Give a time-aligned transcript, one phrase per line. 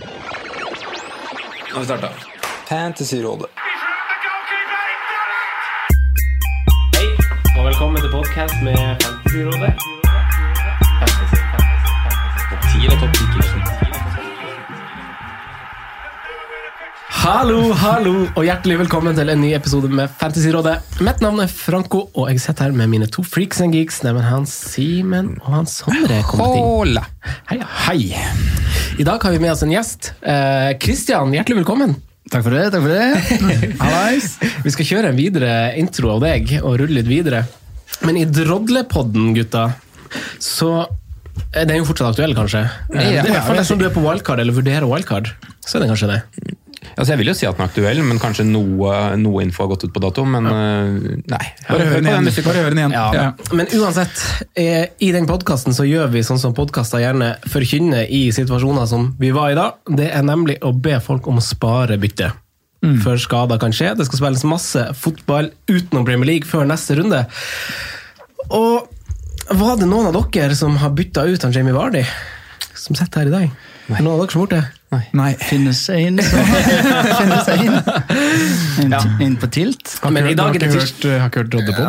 [0.00, 2.08] Nå har vi starta.
[2.68, 3.46] Fantasyrådet.
[6.96, 7.06] Hei,
[7.58, 9.70] og velkommen til podcast med Fantasyrådet.
[10.98, 12.42] Fantasy, fantasy, fantasy.
[12.50, 13.22] Topp 10 eller topp 10
[17.24, 20.74] Hallo, hallo, og hjertelig velkommen til en ny episode med Fantasyrådet.
[21.06, 24.26] Mitt navn er Franco, og jeg sitter her med mine to freaks and geeks, nemlig
[24.26, 26.18] Hans Simen og Hans Sondre.
[26.34, 27.06] Hola!
[27.52, 28.00] Hei, hei.
[28.98, 30.12] I dag har vi med oss en gjest.
[30.80, 31.96] Kristian, hjertelig velkommen.
[32.30, 32.68] Takk for det.
[32.70, 33.70] takk for det.
[33.82, 34.28] Hallais.
[34.62, 37.42] Vi skal kjøre en videre intro av deg og rulle litt videre.
[38.06, 39.64] Men i Drodlepodden, gutta,
[40.42, 40.84] så
[41.54, 42.62] er den jo fortsatt aktuell, kanskje?
[42.94, 45.32] Ja, det er i hvert fall dersom du er på wildcard eller vurderer wildcard.
[45.66, 46.20] Så er det kanskje det.
[46.94, 49.72] Altså, jeg vil jo si at den er aktuell, men kanskje noe, noe info har
[49.72, 50.24] gått ut på dato.
[50.28, 51.42] Men øh, nei.
[51.68, 52.30] Bare hør den igjen.
[52.46, 52.94] Bare hør den igjen.
[52.94, 53.06] Ja.
[53.16, 53.26] Ja.
[53.56, 54.22] Men uansett,
[54.60, 59.12] eh, i den podkasten så gjør vi sånn som podkaster gjerne forkynner i situasjoner som
[59.20, 59.70] vi var i da.
[59.88, 62.32] Det er nemlig å be folk om å spare bytte.
[63.00, 63.94] Før skader kan skje.
[63.96, 67.22] Det skal spilles masse fotball utenom Premier League før neste runde.
[68.52, 68.90] Og
[69.56, 72.04] var det noen av dere som har bytta ut han Jamie Vardy?
[72.76, 73.50] Som sitter her i dag?
[73.86, 74.64] Det Noen av dere som har gjort det?
[75.16, 75.34] Nei.
[75.40, 76.18] Finnes inn.
[76.22, 76.42] så.
[77.46, 77.76] seg inn.
[78.84, 79.00] Inn, Ja.
[79.22, 79.92] inn på tilt.
[80.10, 81.18] Men i dag er det tirsdag.
[81.20, 81.86] Har ikke hørt Roddepod?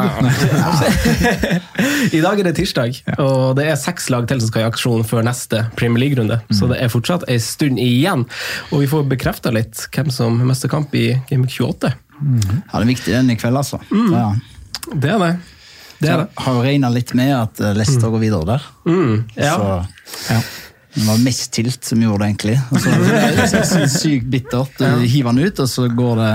[2.13, 5.05] I dag er det tirsdag, og det er seks lag til som skal i aksjon
[5.07, 6.37] før neste Premier League-runde.
[6.53, 8.25] Så det er fortsatt en stund igjen.
[8.71, 11.91] Og vi får bekrefta litt hvem som mister kamp i Game Week 28.
[11.91, 13.81] Ja, det er viktig den i kveld, altså.
[13.91, 14.29] Ja.
[14.93, 15.33] Det er det.
[15.99, 16.27] Det er det.
[16.43, 18.13] Har jo regna litt med at Leicester mm.
[18.13, 18.69] går videre der.
[18.85, 19.55] Mm, ja.
[19.55, 20.39] Så
[20.95, 22.57] det var mest tilt som gjorde det, egentlig.
[22.71, 24.77] Og så det er sykt bittert.
[24.79, 26.33] Du hiver den ut, og så går det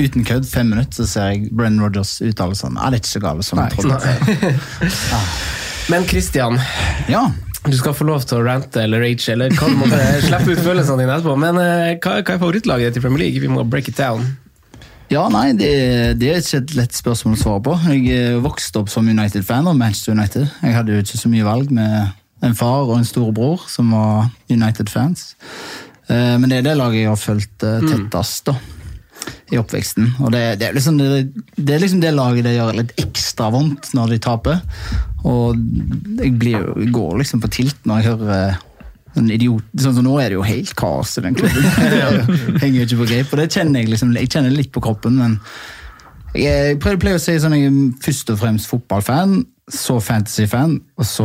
[0.00, 3.10] uten kødd fem minutter, så ser jeg Brenn Rogers uttale sånn Ja, det er ikke
[3.10, 4.54] så galt som jeg trodde.
[5.90, 6.60] Men Christian,
[7.10, 7.24] Ja.
[7.66, 10.62] du skal få lov til å rante eller rage, eller hva du måtte slippe ut
[10.64, 11.34] følelsene dine etterpå.
[11.42, 13.42] Men uh, hva, hva er favorittlaget ditt i Premier League?
[13.42, 14.24] Vi må break it down.
[15.10, 15.68] Ja, nei, det,
[16.22, 17.72] det er ikke et lett spørsmål å svare på.
[17.90, 20.46] Jeg vokste opp som United-fan av Manchester United.
[20.62, 22.12] Jeg hadde jo ikke så mye valg med
[22.46, 25.34] en far og en storebror som var United-fans.
[26.08, 28.56] Eh, Men det er det laget jeg har fulgt eh, tettest da,
[29.52, 30.14] i oppveksten.
[30.24, 31.10] Og det, det, er liksom det,
[31.56, 34.64] det er liksom det laget det gjør litt ekstra vondt når de taper.
[35.28, 35.60] Og
[36.16, 38.58] jeg, blir, går liksom på tilt når jeg hører
[39.18, 41.64] en idiot, sånn som Nå er det jo helt kaos i den klubben.
[41.90, 45.16] Jeg henger ikke på greip, og det kjenner jeg liksom, jeg kjenner litt på kroppen.
[45.18, 45.32] men
[46.30, 49.40] jeg pleier å si sånn, jeg er først og fremst fotballfan,
[49.74, 51.24] så fantasy-fan, og så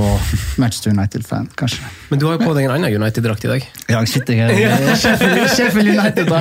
[0.62, 1.82] Manchester United-fan, kanskje.
[2.12, 3.62] Men du har jo på deg en annen United-drakt i dag.
[3.90, 4.56] Ja, jeg sitter her i
[5.56, 6.26] Sheffield, United.
[6.30, 6.38] da.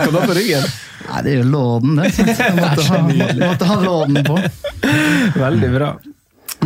[0.00, 0.64] Hva da på ryggen?
[1.06, 2.06] Nei, det er jo låden, det.
[2.16, 2.96] Jeg måtte ha,
[3.42, 4.34] måtte, ha låden på.
[5.38, 5.88] Veldig bra.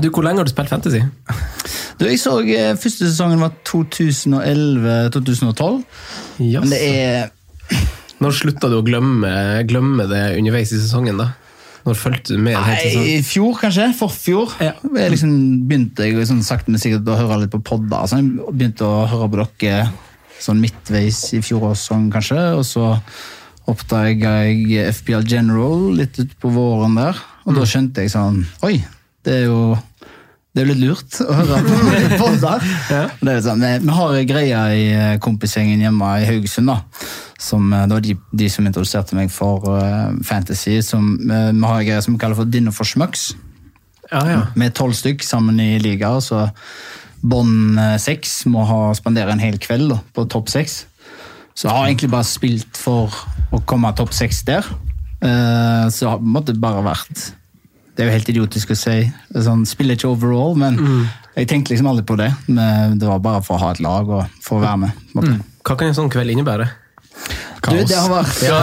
[0.01, 1.01] Du, Hvor lenge har du spilt Fantasy?
[2.01, 5.83] Du, jeg så eh, Første sesongen var 2011-2012.
[6.41, 6.61] Yes.
[6.63, 7.29] Men det er
[8.23, 9.33] Når slutta du å glemme,
[9.69, 11.17] glemme det underveis i sesongen?
[11.21, 11.27] da?
[11.87, 12.59] Når fulgte du med?
[12.61, 13.89] Nei, i fjor, kanskje.
[13.97, 14.55] Forfjor.
[14.61, 14.75] Ja.
[14.97, 15.35] Jeg liksom
[15.69, 18.07] begynte jeg sånn sakte, men sikkert å høre litt på podder.
[18.09, 19.91] Så jeg begynte å høre på dere
[20.41, 22.41] sånn midtveis i fjorårssesong, kanskje.
[22.59, 22.95] Og så
[23.71, 27.21] oppdaga jeg FPL General litt utpå våren der.
[27.47, 28.77] Og da skjønte jeg sånn Oi,
[29.25, 29.61] det er jo
[30.51, 32.65] det er jo litt lurt å høre på podder.
[32.91, 33.05] Ja.
[33.21, 36.73] Det er sånn, vi, vi har greia i eh, kompisgjengen hjemme i Haugesund.
[36.73, 37.07] da,
[37.39, 40.81] som, eh, Det var de, de som introduserte meg for uh, fantasy.
[40.83, 43.31] som uh, Vi har en greie som vi kaller for Dinner for schmucks.
[44.11, 44.43] Ja, ja.
[44.59, 46.17] Med tolv stykk sammen i liga.
[46.19, 46.49] Så
[47.23, 50.81] bånd seks må ha, spandere en hel kveld da, på topp seks.
[51.55, 53.15] Så jeg har egentlig bare spilt for
[53.55, 54.67] å komme topp seks der.
[55.23, 57.31] Uh, så det måte bare vært
[58.01, 58.95] Det er jo helt idiotisk å si.
[59.45, 60.79] Sånn, spiller ikke overall, men
[61.37, 62.31] jeg tenkte liksom aldri på det.
[62.49, 65.03] Men det var bare for å ha et lag og for å være med.
[65.19, 65.43] Mm.
[65.61, 66.71] Hva kan en sånn kveld innebære?
[67.61, 68.57] Du, det har vært Ja,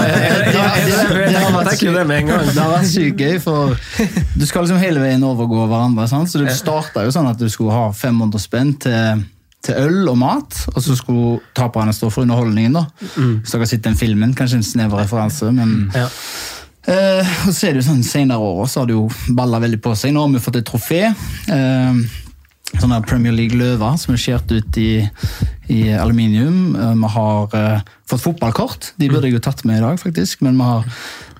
[2.50, 3.78] det har vært sykt gøy, for
[4.34, 6.08] du skal liksom hele veien overgå hverandre.
[6.09, 6.31] Sant?
[6.34, 9.22] Så det starta jo sånn at du skulle ha 500 spenn til,
[9.62, 12.74] til øl og mat, og så skulle taperne stå for underholdningen.
[12.81, 12.88] da.
[13.45, 16.10] Så dere har sett den filmen, kanskje en snever referanse, men Ja.
[16.88, 19.81] Eh, og så er det jo sånn Senere år så har det jo balla veldig
[19.84, 20.13] på seg.
[20.16, 21.04] Nå har vi fått et trofé.
[21.51, 22.00] Eh,
[22.75, 24.92] sånn der Premier League-løver som er skåret ut i,
[25.74, 26.75] i aluminium.
[26.75, 28.94] Eh, vi har eh, fått fotballkort.
[29.00, 30.44] De burde jeg jo tatt med i dag, faktisk.
[30.48, 30.88] Men vi har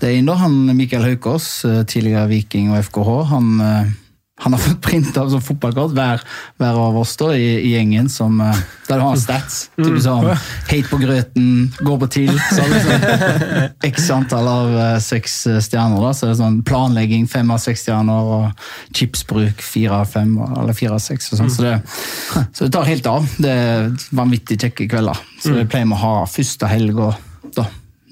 [0.02, 3.14] det ene, da, han Mikael Haukås, eh, tidligere Viking og FKH.
[3.32, 3.96] Han, eh,
[4.39, 6.22] han har fått printa som fotballkort, hver,
[6.62, 9.56] hver av oss da, i, i gjengen, som, eh, der du har stats.
[9.74, 11.48] Typisk sånn Hate på grøten,
[11.81, 12.38] går på TIL.
[12.51, 13.07] Så sånn
[13.89, 15.98] X antall av uh, seks eh, stjerner.
[16.06, 20.78] da, så er sånn Planlegging fem av seks stjerner, og chipsbruk fire av fem, eller
[20.78, 21.31] fire av seks.
[21.33, 23.25] og sånn, så, det, så det tar helt av.
[23.42, 23.90] Det er
[24.22, 25.25] vanvittig kjekke kvelder.
[25.42, 27.10] Så det pleier vi å ha første helga,
[27.57, 27.66] da.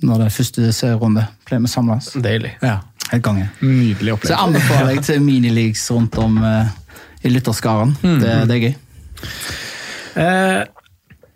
[0.05, 2.09] Når det er første serierunde, pleier vi å samles.
[2.17, 2.57] Deilig.
[2.65, 2.79] Ja.
[3.11, 3.49] Helt konge.
[3.61, 4.41] Nydelig Så jeg opplevelse.
[4.47, 6.65] anbefaler deg til minileaks rundt om uh,
[7.25, 7.93] i lytterskaren.
[8.01, 8.73] Det, det er gøy.
[10.15, 10.61] Uh,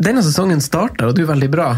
[0.02, 1.70] denne sesongen starta, og du er veldig bra.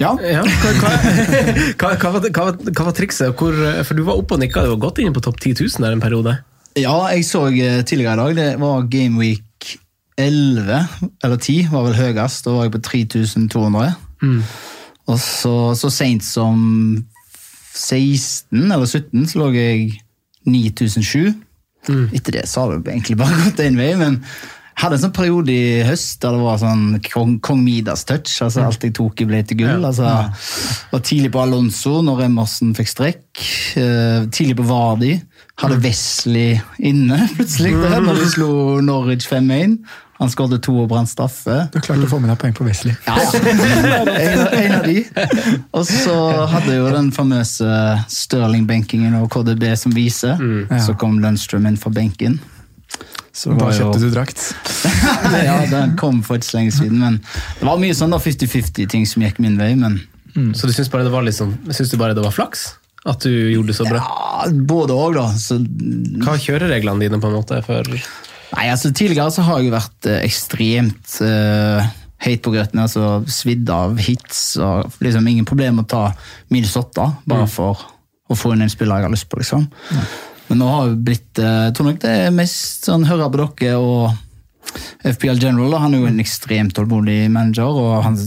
[0.00, 0.12] Ja.
[0.24, 0.92] Ja, hva, hva,
[1.80, 3.34] hva, hva, var- hva, var- trikset?
[3.38, 5.84] Hvor, for du var oppe og nikka, du var godt inne på topp 10 000
[5.84, 6.36] der en periode.
[6.78, 9.74] ja, jeg så eh, tidligere i dag, det var Game Week
[10.16, 10.78] 11,
[11.24, 12.44] eller 10 var vel høyest.
[12.46, 13.94] Da var jeg på 3200.
[15.10, 16.62] Og så, så seint som
[17.72, 19.92] 16 eller 17 så lå jeg
[20.48, 21.32] 9007.
[22.14, 24.20] Etter det så har det egentlig bare gått én vei, men
[24.72, 28.30] jeg hadde en sånn periode i høst der det var sånn kong, kong Midas touch.
[28.42, 29.84] altså Alt jeg tok i ble til gull.
[29.84, 30.06] altså
[30.94, 33.42] Var tidlig på Alonso når Emerson fikk strekk.
[33.76, 35.12] eh, tidlig på Vardi.
[35.60, 38.50] Hadde Wesley inne plutselig der, når de slo
[38.82, 39.76] Norwich 5-1.
[40.22, 41.56] Han skåret to og brant straffe.
[41.74, 42.94] Du klarte å få med deg poeng på Wesley.
[43.08, 43.42] Ja, ja.
[43.42, 44.96] En, en av de.
[45.74, 46.14] Og så
[46.54, 47.68] hadde jo den famøse
[48.12, 50.40] Stirling-benkingen og KDB som viser.
[50.86, 52.38] Så kom Lundstrøm inn fra benken.
[53.32, 54.42] Så Da var jo- kjøpte du drakt.
[55.48, 56.98] ja, den kom for ikke så lenge siden.
[57.00, 57.18] Men
[57.58, 59.72] det var mye sånn da 50-50-ting som gikk min vei.
[59.80, 59.98] Men
[60.54, 61.54] Så du syns bare det var liksom,
[61.98, 62.74] bare det var flaks?
[63.08, 63.98] At du gjorde det så bra?
[63.98, 65.24] ja, både òg, da.
[65.34, 65.56] Så,
[66.22, 67.88] Hva er kjørereglene dine på en måte for
[68.56, 71.82] nei, altså Tidligere så har jeg jo vært eh, ekstremt uh,
[72.22, 72.82] høyt på grøten.
[72.82, 76.04] altså Svidd av hits og liksom ingen problem å ta
[76.52, 77.86] minus åtte bare for
[78.30, 79.40] å få inn en spiller jeg har lyst på.
[79.40, 79.66] liksom.
[80.48, 83.42] Men nå har det blitt eh, Jeg tror nok det er mest sånn høre på
[83.42, 84.12] dere og
[85.02, 85.80] FPL General.
[85.82, 88.18] Han er jo en ekstremt tålmodig manager, og han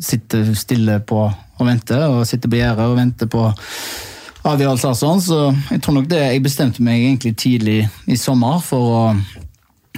[0.00, 3.44] sitter stille på og venter, og sitter på gjerdet og venter på
[4.44, 5.38] avgjørelser og sånn, så
[5.70, 7.76] jeg tror nok det Jeg bestemte meg egentlig tidlig
[8.10, 9.02] i sommer for å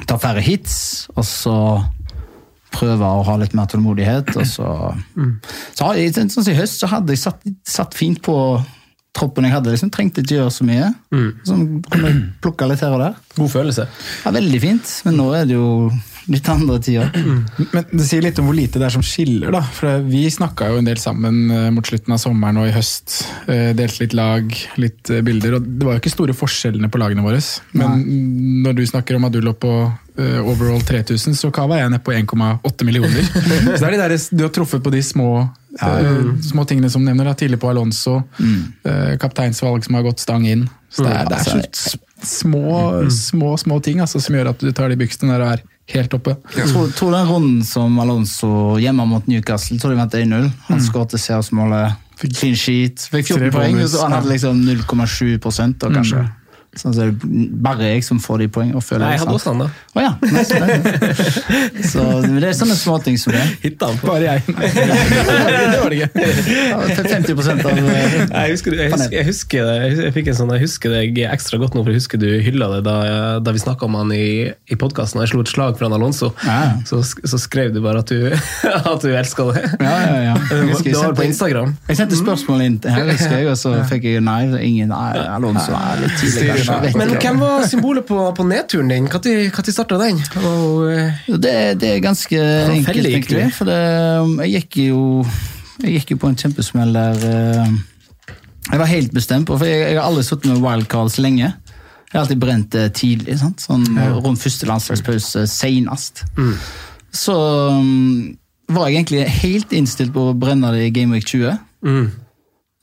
[0.06, 0.76] ta færre hits,
[1.16, 1.56] og så
[2.76, 4.32] prøve å ha litt mer tålmodighet.
[4.36, 4.70] Og så,
[5.76, 8.36] så jeg, sånn som i høst så hadde jeg satt, satt fint på
[9.16, 9.72] troppen jeg hadde.
[9.72, 10.90] liksom Trengte ikke gjøre så mye.
[11.46, 11.56] Så
[11.88, 13.16] kunne jeg plukke litt her og der.
[13.38, 13.86] god følelse?
[14.26, 15.70] Ja, veldig fint, men nå er det jo
[16.32, 17.10] litt andre tider.
[17.74, 19.62] Men det sier litt om hvor lite det er som skiller, da.
[19.76, 23.18] For vi snakka jo en del sammen eh, mot slutten av sommeren og i høst.
[23.46, 25.58] eh, Delte litt lag, litt eh, bilder.
[25.58, 27.42] Og det var jo ikke store forskjellene på lagene våre.
[27.76, 28.02] Men
[28.64, 29.76] når du snakker om at du lå på
[30.16, 33.26] overall 3000, så hva var jeg nede på 1,8 millioner.
[33.76, 35.28] så det er de der, du har truffet på de små,
[35.76, 37.28] eh, små tingene som nevner.
[37.28, 37.36] Da.
[37.36, 39.20] Tidlig på Alonso, mm.
[39.20, 40.64] kapteinsvalg som har gått stang inn.
[40.88, 44.70] Så det er, det er så små, små, små ting altså, som gjør at du
[44.72, 46.36] tar de byksene der og er helt oppe.
[46.56, 48.50] Jeg tror, tror den runden som Alonso
[48.82, 50.48] hjemme mot Newcastle tror de vant 1-0.
[50.70, 53.78] Han skåret seiersmålet, fikk clean sheet, fikk 14 poeng.
[53.84, 55.36] Og han hadde liksom 0,7
[55.78, 56.24] da, kanskje.
[56.24, 56.34] Sånn,
[56.76, 57.12] så det er
[57.64, 58.80] bare jeg som får de poengene.
[59.00, 59.68] Nei, jeg hadde også han, da.
[59.96, 60.12] Oh, ja.
[60.20, 61.90] nice, nice.
[61.90, 63.44] Så det er sånne småting som det.
[63.62, 64.10] Hitta han på.
[64.10, 64.42] Bare jeg.
[65.72, 66.08] det var det gøy.
[66.66, 70.52] Ja, 50 av Nei, Jeg husker, jeg, husker, jeg, husker det, jeg, fikk en sånn,
[70.56, 72.96] jeg husker deg ekstra godt nå, for jeg husker du hylla det da,
[73.40, 75.22] da vi snakka om han i, i podkasten.
[75.24, 76.32] Jeg slo et slag for han Alonso.
[76.44, 76.76] Ja.
[76.88, 78.28] Så, så skrev du bare at du,
[78.92, 79.64] at du elska det.
[79.80, 80.36] Ja, ja, ja.
[80.74, 81.74] Husker det var på Instagram.
[81.88, 84.42] Jeg sendte spørsmål inn til her, husker jeg, og så fikk jeg nei.
[84.66, 86.65] Ingen nei, Alonso er litt tidlig,
[86.96, 89.08] Men hvem var symbolet på, på nedturen din?
[89.10, 90.20] Når starta den?
[90.42, 92.40] Og, eh, Det, det er ganske
[92.72, 93.44] enkelt, egentlig.
[93.56, 93.78] For det,
[94.22, 95.02] um, jeg gikk jo
[95.82, 97.74] jeg gikk jo på en kjempesmell der eh,
[98.70, 101.50] Jeg var helt bestemt For jeg, jeg har aldri sittet med wildcards lenge.
[102.06, 103.36] Jeg har alltid brent det tidlig.
[103.42, 103.60] Sant?
[103.60, 103.84] Sånn
[104.24, 106.24] Rundt første landslagspause senest.
[107.16, 107.34] Så
[107.76, 108.36] um,
[108.72, 111.58] var jeg egentlig helt innstilt på å brenne det i Game Week 20.
[111.86, 112.06] mm.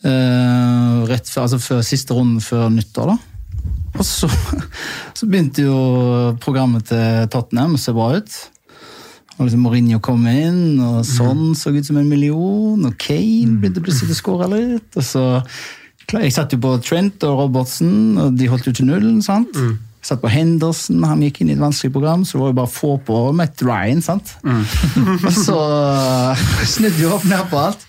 [0.03, 3.32] Uh, rett før, altså før siste runden før nyttår, da.
[3.93, 4.27] Og så,
[5.13, 5.75] så begynte jo
[6.43, 8.39] programmet til Tottenham å se bra ut.
[9.37, 12.83] Og liksom Mourinho kom inn, og sånn så ut som en million.
[12.85, 14.89] Og Kane begynte plutselig å skåre litt.
[14.97, 15.23] Og så,
[16.13, 19.21] Jeg satt jo på Trent og Robertsen, og de holdt jo til nullen.
[19.25, 19.49] sant?
[20.03, 22.57] Jeg satt på Henderson, han gikk inn i et vanskelig program, så det var jo
[22.57, 24.01] bare å få på Matt Ryan.
[24.03, 24.33] sant?
[25.25, 25.59] og så
[26.75, 27.85] snudde jo opp ned på alt.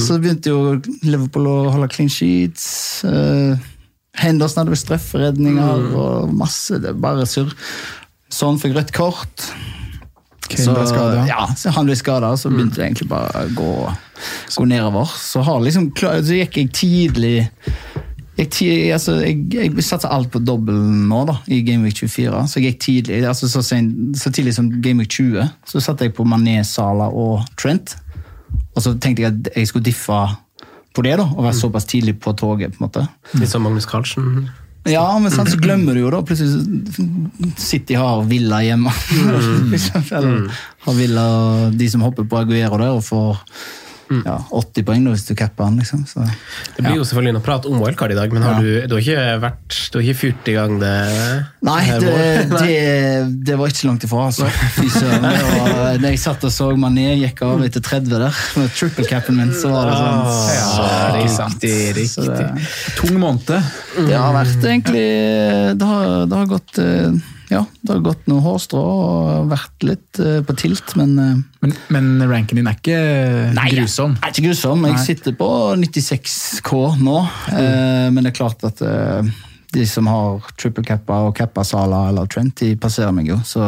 [0.00, 3.02] Så begynte jo Liverpool å holde clean sheets.
[3.04, 3.56] eh,
[4.20, 6.80] Henderson hadde vel strafferedninger og masse.
[6.82, 7.52] Det er bare surr.
[8.32, 9.48] Sånn fikk rødt kort.
[10.46, 11.22] Kane ble skadet.
[11.26, 13.72] ja, så han ble skada, så begynte det egentlig bare å gå,
[14.56, 15.10] gå nedover.
[15.18, 17.36] Så, har liksom, så gikk jeg tidlig
[18.36, 22.42] Jeg, altså, jeg, jeg satser alt på dobbel nå, da, i Gameweek 24.
[22.46, 26.14] Så jeg gikk tidlig, altså så, sen, så tidlig som Gameweek 20, så satte jeg
[26.18, 27.96] på Mané, Sala og Trent.
[28.76, 30.20] Og så tenkte jeg at jeg skulle diffe
[30.96, 32.76] på det, da, å være såpass tidlig på toget.
[32.76, 33.04] på en måte.
[33.36, 34.46] Litt som Magnus Carlsen.
[34.86, 38.92] Ja, men sant, så glemmer du jo da plutselig City har Villa hjemme.
[39.10, 39.74] Mm.
[40.16, 41.26] Eller har Villa
[41.74, 43.42] de som hopper på Aguero der og får
[44.08, 45.76] ja, 80 poeng da, hvis du capper han.
[45.80, 46.04] liksom.
[46.06, 46.22] Så.
[46.76, 48.60] Det blir jo selvfølgelig noe prat om wildcard i dag, men har Ja.
[48.62, 50.92] du, du har ikke vært, du har ikke fyrt i gang det
[51.66, 52.14] Nei, det,
[52.60, 52.76] det,
[53.50, 54.26] det var ikke langt ifra.
[54.30, 54.46] altså.
[54.78, 55.26] Fy søren.
[56.02, 59.70] Da jeg satt og så Mané gikk av etter 30 der, med triple-capen min, så
[59.72, 62.08] var det sånn Så, ja, riktig, riktig.
[62.12, 62.66] Så det,
[62.98, 63.48] Tung måned.
[63.96, 65.06] det har vært egentlig
[65.80, 67.16] Det har, det har gått eh,
[67.48, 71.74] Ja, det har gått noen hårstrå og vært litt eh, på tilt, men eh, Men,
[71.94, 72.96] men ranken din er ikke
[73.74, 74.16] grusom.
[74.20, 74.86] Nei, ikke grusom.
[74.86, 75.04] Jeg Nei.
[75.06, 77.18] sitter på 96K nå,
[77.54, 79.30] eh, men det er klart at eh,
[79.76, 83.36] de som har triple cappa og cappa Sala eller Trent, de passerer meg jo.
[83.44, 83.60] Så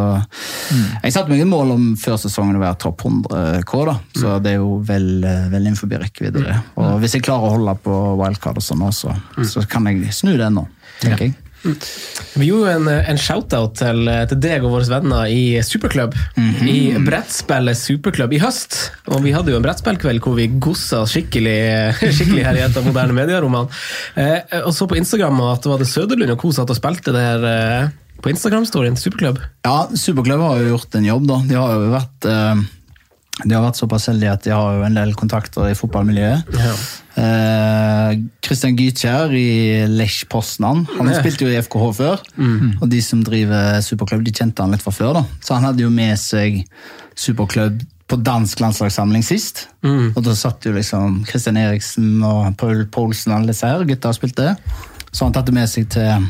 [1.03, 3.97] jeg satte meg et mål om før sesongen å være topp 100 K, da.
[4.17, 5.11] Så det er jo vel,
[5.53, 6.45] vel innenfor rekkevidde.
[6.47, 6.57] det.
[6.81, 9.13] Og hvis jeg klarer å holde på wildcard og sånn også,
[9.51, 10.65] så kan jeg snu det nå,
[11.03, 11.37] tenker jeg.
[11.63, 16.15] Vi gjorde en, en shout-out til, til deg og våre venner i Superklubb.
[16.63, 18.79] I brettspillet Superklubb i høst.
[19.11, 21.59] Og vi hadde jo en brettspillkveld hvor vi gossa skikkelig,
[22.19, 23.81] skikkelig her i et av moderne medierommene.
[24.19, 26.53] Eh, og så på Instagram at det var det Søderlund og co.
[26.55, 27.91] satt og spilte der eh,
[28.23, 29.43] på Instagram-storyen til Superklubb.
[29.67, 31.39] Ja, Superklubb har jo gjort en jobb, da.
[31.49, 32.67] De har jo vært eh,
[33.45, 36.55] de har vært såpass heldige at de har jo en del kontakter i fotballmiljøet.
[36.59, 36.73] Ja.
[37.23, 40.85] Eh, Christian Gytkjær i Lech Poznan.
[40.97, 41.19] Han Ja.
[41.21, 42.19] spilte jo i FKH før.
[42.83, 45.13] Og de som driver superklubb, de kjente han litt fra før.
[45.15, 45.25] da.
[45.41, 46.65] Så han hadde jo med seg
[47.17, 49.67] superklubb på dansk landslagssamling sist.
[49.85, 54.15] Og da satt jo liksom Christian Eriksen og Paul Poulsen alle disse her gutta og
[54.17, 54.57] spilte.
[55.13, 56.27] Så han tatt det med seg til,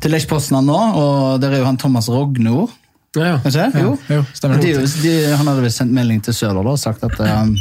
[0.00, 2.70] til Lech Poznan nå, og der er jo han Thomas Rognord.
[3.14, 3.66] Ja, ja.
[3.78, 3.92] Jo.
[4.10, 4.72] jo, stemmer de,
[5.04, 7.52] de, han hadde vel sendt melding til Søder da, og sagt at um,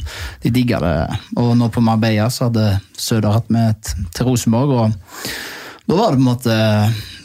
[0.42, 0.94] de digga det.
[1.38, 4.74] Og nå på Marbella så hadde Søder hatt med et, til Rosenborg.
[4.74, 5.36] og
[5.86, 6.58] Da var det på en måte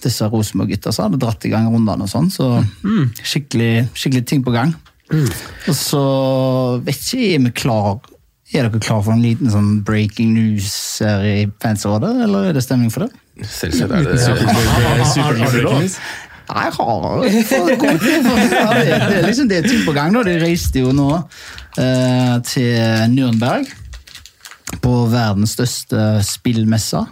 [0.05, 2.05] disse Rosenborg-gutta som hadde dratt i gang rundene.
[2.05, 2.51] og sånn, Så
[3.25, 4.75] skikkelig, skikkelig ting på gang.
[5.09, 6.03] Og så
[6.85, 7.95] vet ikke jeg er vi klar
[8.53, 12.63] Er dere klar for en liten sånn breaking news her i Fansrådet, eller er det
[12.65, 13.11] stemning for det?
[13.45, 15.05] Selvsagt er det Superklubb.
[15.13, 15.99] super jeg har for god
[16.49, 20.15] tid har god det, det, er liksom, det er ting på gang.
[20.17, 20.25] da.
[20.27, 23.69] De reiste jo nå eh, til Nürnberg.
[24.85, 27.05] På verdens største spillmesse.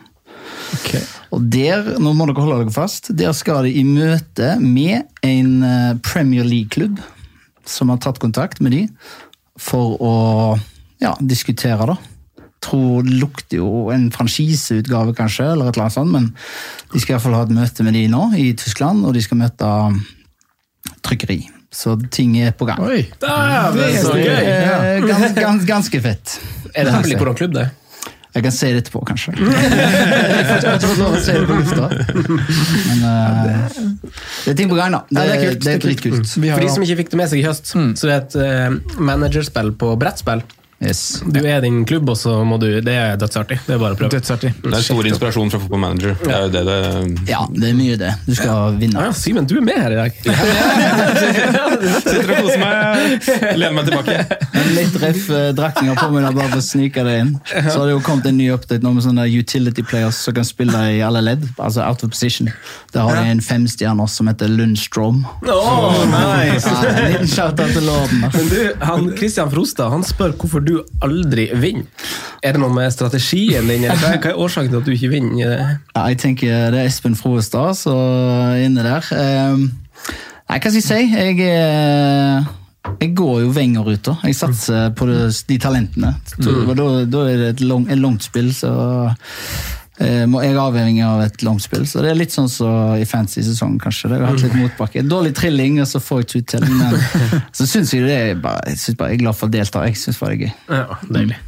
[1.35, 5.52] Og der, nå må dere holde dere fast, der skal de i møte med en
[5.66, 7.00] eh, Premier League-klubb
[7.66, 8.83] som har tatt kontakt med de
[9.59, 10.14] for å
[11.02, 11.97] ja, diskutere, da.
[12.67, 16.31] Tror det lukter jo en franchiseutgave, kanskje, eller et eller annet sånt, men
[16.93, 19.23] de skal i hvert fall ha et møte med de nå i Tyskland, og de
[19.23, 19.71] skal møte
[21.07, 21.41] trykkeri.
[21.77, 22.81] Så ting er på gang.
[22.87, 23.03] Oi!
[23.21, 24.47] Dæven, så Det gøy!
[24.51, 26.39] er gans, gans, ganske fett.
[26.75, 27.75] Er det hemmelig hvordan klubb det er?
[28.37, 29.33] Jeg kan si det etterpå, kanskje.
[29.37, 31.87] Jeg kan ikke- jeg si det på lufta.
[32.85, 33.71] Men uh,
[34.45, 35.01] det er ting på gang, da.
[35.09, 36.03] Det, Ja, det er kult, det er er kult.
[36.03, 36.29] dritkult.
[36.53, 39.01] For de som ikke fikk det med seg i høst, så det er et uh,
[39.01, 40.43] managerspill på brettspill.
[40.76, 41.23] Yes.
[41.25, 43.56] Du er din klubb, og så må du Det er dødsartig.
[43.64, 44.11] Det er bare å prøve.
[44.12, 44.50] Dødsartig.
[44.61, 46.16] Det er stor inspirasjon fra Football Manager.
[46.21, 48.11] Det er jo det det Ja, det er mye det.
[48.26, 49.00] Du skal vinne.
[49.00, 50.18] Ah, ja, Simen, du er med her i dag.
[52.04, 53.30] Sitter og koser meg.
[53.56, 54.18] Lener meg tilbake.
[54.52, 57.33] Men litt ref eh, drakninger på meg bare for å snike det inn.
[57.54, 60.45] Så har det jo kommet en ny update nå med sånne utility players som kan
[60.45, 61.49] spille i alle ledd.
[61.56, 62.52] Altså out of position.
[62.92, 65.25] Der har de en femstjerner som heter Lundstrom.
[65.49, 66.68] Oh, nice.
[66.68, 68.28] Ja, en liten shout-out til lorden.
[68.28, 71.87] Men du, han, Christian Frostad han spør hvorfor du aldri vinner.
[72.45, 74.93] Er det noe med strategien din, eller hva er, hva er årsaken til at du
[74.95, 75.41] ikke vinner?
[75.97, 79.09] Ja, jeg tenker det er Espen Froestad som er inne der.
[79.17, 81.01] Eh, nei, hva skal jeg si?
[81.17, 82.53] Jeg, eh,
[83.01, 84.19] jeg går jo Wenger-ruta.
[84.29, 86.15] Jeg satser på de talentene.
[86.45, 88.71] Og Da, da er det et, lang, et langt spill, så
[89.99, 91.87] jeg er avhengig av et langspill.
[91.88, 94.11] Så det er litt sånn som i fantasy-sesongen, kanskje.
[94.12, 95.05] Det har hatt litt motbakke.
[95.09, 96.79] Dårlig trilling, og så får jeg ikke uttelling.
[96.83, 96.97] Men
[97.57, 99.85] så syns jeg det er bare, jeg, synes bare, jeg er glad for å delta.
[99.88, 100.57] Jeg syns bare det er gøy.
[100.81, 101.43] Ja, deilig.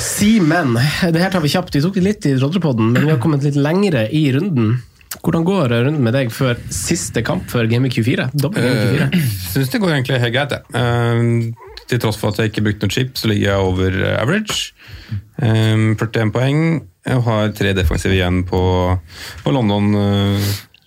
[0.00, 0.74] Simen,
[1.14, 1.76] det her tar vi kjapt.
[1.76, 4.78] Vi tok det litt i Rodrepodden, men vi har kommet litt lengre i runden.
[5.20, 8.30] Hvordan går runden med deg før siste kamp før Game Week 24?
[8.34, 9.50] Dobbel Game Week 24.
[9.52, 10.64] Syns det går egentlig helt greit, jeg.
[10.72, 14.14] Uh, til tross for at jeg ikke brukte noe chip, så ligger jeg over eh,
[14.20, 14.70] average.
[15.42, 16.60] Um, 41 poeng.
[17.06, 18.60] Jeg har tre defensive igjen på,
[19.44, 19.94] på London.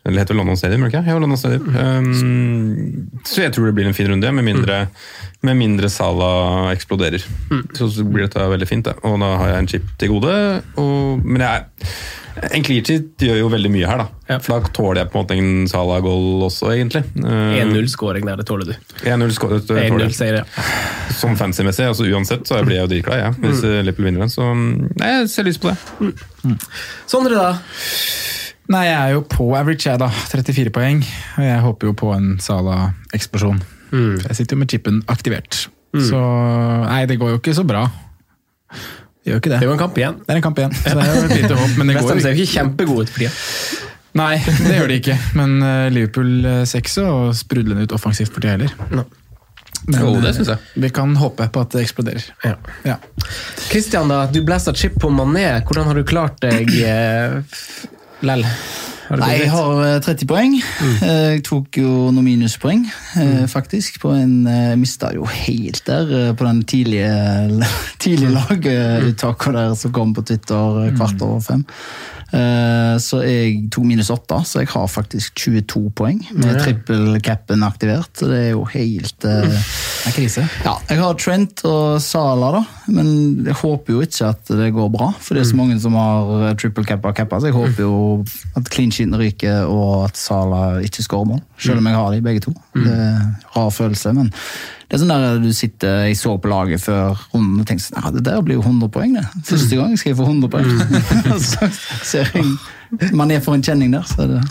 [0.05, 1.03] Eller heter London Stadium, ikke?
[1.07, 1.69] Ja, London Stadium.
[1.75, 4.79] Um, så jeg tror det blir en fin runde, med mindre,
[5.48, 7.24] med mindre Sala eksploderer.
[7.77, 8.98] Så, så blir dette veldig fint, det.
[9.07, 10.33] Og da har jeg en chip til gode.
[10.81, 11.88] Og, men jeg
[12.33, 14.05] en clear chip gjør jo veldig mye her, da.
[14.31, 14.38] Ja.
[14.41, 17.03] For da tåler jeg på en måte en Sala-goal også, egentlig.
[17.19, 18.74] Uh, 1-0-skåring der, det tåler du.
[19.05, 19.93] 1-0 skår- det tåler jeg.
[20.10, 20.67] 1-0-seier, ja.
[21.13, 23.39] Som fancy-messig, altså uansett, så blir jeg jo dritglad, jeg.
[23.45, 23.72] Hvis mm.
[23.86, 24.33] Liverpool vinner den.
[24.33, 26.57] Så nei, jeg ser lyst på det.
[27.12, 28.33] Sondre, da?
[28.72, 30.08] Nei, jeg er jo på average, jeg, da.
[30.32, 31.03] 34 poeng.
[31.38, 33.60] Og jeg håper jo på en Sala-eksplosjon.
[33.93, 35.65] Jeg sitter jo med chipen aktivert.
[35.93, 36.20] Så
[36.88, 37.84] nei, det går jo ikke så bra.
[39.24, 39.60] Det gjør ikke det.
[39.62, 40.15] Det er jo en kamp igjen.
[40.24, 41.75] Det er en kamp igjen, så det er jo et lite håp.
[41.77, 43.82] Men det går jo ser jo ikke kjempegode ut for tida.
[44.13, 45.17] Nei, det gjør de ikke.
[45.38, 47.05] Men eh, Liverpool eh, ser ikke så
[47.38, 48.74] sprudlende ut offensivt for tida heller.
[48.93, 49.05] No.
[49.88, 50.82] Men, Jo, det eh, synes jeg.
[50.84, 52.27] Vi kan håpe på at det eksploderer.
[52.46, 52.58] Ja.
[52.88, 52.98] Ja.
[53.70, 55.48] Christian, da, du blæsta chip på Mané.
[55.65, 56.74] Hvordan har du klart deg
[58.24, 58.48] lell?
[59.12, 60.56] Nei, jeg har eh, 30 poeng.
[60.58, 60.94] Mm.
[61.03, 63.50] Jeg tok jo noen minuspoeng, mm.
[63.51, 64.00] faktisk.
[64.01, 67.12] På en Jeg mista jo helt der eh, på den tidlige,
[68.03, 71.65] tidlige laguttaket der som kom på Twitter eh, kvart over fem.
[72.34, 78.10] Eh, Så jeg tok minus åtte, så jeg har faktisk 22 poeng med trippel-capen aktivert.
[78.18, 80.46] Så det er jo helt uh, Det er krise.
[80.66, 82.62] ja, jeg har Trent og Sala, da,
[82.94, 83.10] men
[83.46, 85.12] jeg håper jo ikke at det går bra.
[85.20, 87.86] For det er så mange som har eh, triple cappa og cappa, så jeg håper
[87.86, 87.98] jo
[88.58, 91.44] at clean sheeten ryker og at Sala ikke skårer mål.
[91.58, 92.54] Selv om jeg har de begge to.
[92.78, 94.34] Det er en rar følelse, men
[94.94, 97.98] det er sånn der du sitter Jeg så på laget før runden og tenkte sånn,
[97.98, 99.26] ja, det der blir jo 100 poeng, det.
[99.50, 100.70] Første gang skal jeg få 100 poeng.
[101.50, 101.72] så
[102.06, 102.46] ser jeg
[103.10, 104.42] man er for en kjenning der, så er det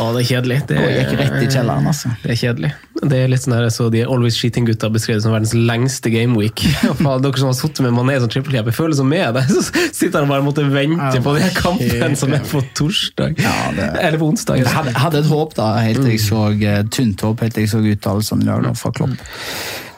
[0.00, 0.56] Å, det er kjedelig.
[0.66, 2.10] Det går gikk rett i kjelleren, altså.
[2.22, 2.70] Det er kjedelig.
[3.12, 6.64] Det er litt sånn her, så De Always Cheating-gutta beskrevet som verdens lengste gameweek.
[6.96, 9.52] Dere som har sittet med Mané som triple cap, jeg føler som med deg.
[9.52, 13.36] Så sitter han bare og måtte vente på den kampen som er på torsdag.
[13.36, 14.64] det- Eller på onsdag.
[14.64, 17.68] Jeg hadde, hadde et håp da, helt til jeg så eh, tynt håp, helt til
[17.68, 19.20] jeg så uttalelsene i dag da, fra Klopp.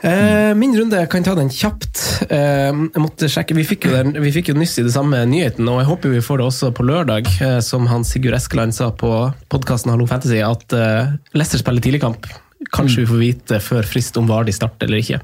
[0.05, 2.01] Eh, min runde, jeg kan ta den kjapt.
[2.29, 5.23] Eh, jeg måtte sjekke, Vi fikk jo, den, vi fikk jo nyss i det samme
[5.31, 8.77] nyheten, og jeg håper vi får det også på lørdag, eh, som han Sigurd Eskeland
[8.77, 9.11] sa på
[9.49, 12.29] podkasten Hallo Fantasy, at eh, Leicester spiller tidligkamp.
[12.75, 15.19] Kanskje vi får vite før frist om Vardi starter eller ikke.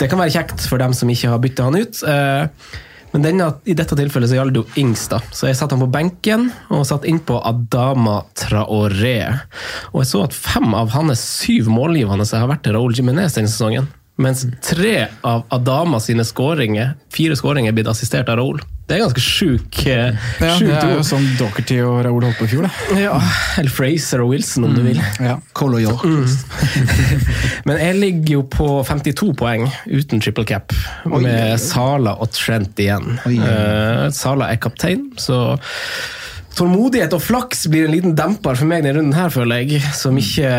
[0.00, 2.04] Det kan være kjekt for dem som ikke har bytta han ut.
[2.04, 2.46] eh,
[3.10, 5.18] men denne, i dette tilfellet så gjaldt det jo Ings, da.
[5.34, 9.16] Så jeg satte han på benken og satt innpå Adama Traoré.
[9.90, 13.50] Og jeg så at fem av hans syv målgivende har vært til Raúl Jiménez denne
[13.50, 13.90] sesongen.
[14.20, 18.60] Mens tre av Adama sine skåringer, fire skåringer er blitt assistert av Raoul.
[18.90, 22.48] Det er ganske sjuk, eh, Ja, det er jo sånn Dockerty og Raoul holdt på
[22.48, 22.98] i fjor, da.
[22.98, 23.14] Ja,
[23.60, 25.00] eller Fraser og Wilson, om du vil.
[25.22, 25.38] Ja.
[25.54, 26.02] Colo York.
[27.68, 30.74] Men jeg ligger jo på 52 poeng uten triple cap,
[31.06, 33.14] med Sala og Trent igjen.
[33.30, 33.38] Oi.
[33.38, 35.54] Uh, Sala er kaptein, så
[36.58, 39.80] Tålmodighet og flaks blir en liten demper for meg denne runden, her, føler jeg.
[39.96, 40.50] Som ikke,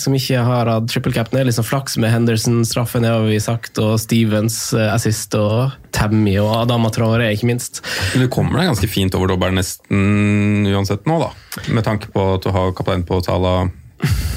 [0.00, 1.30] som ikke har hatt triple cap.
[1.32, 5.72] Det er liksom flaks med Henderson-straffen, det har vi sagt, og Stevens eh, assist, og
[5.96, 7.80] Tammy og Adama Traoré, ikke minst.
[8.12, 11.32] Men du kommer deg ganske fint over dobbelen nesten uansett nå, da.
[11.70, 13.68] Med tanke på at du har kaptein på Tala,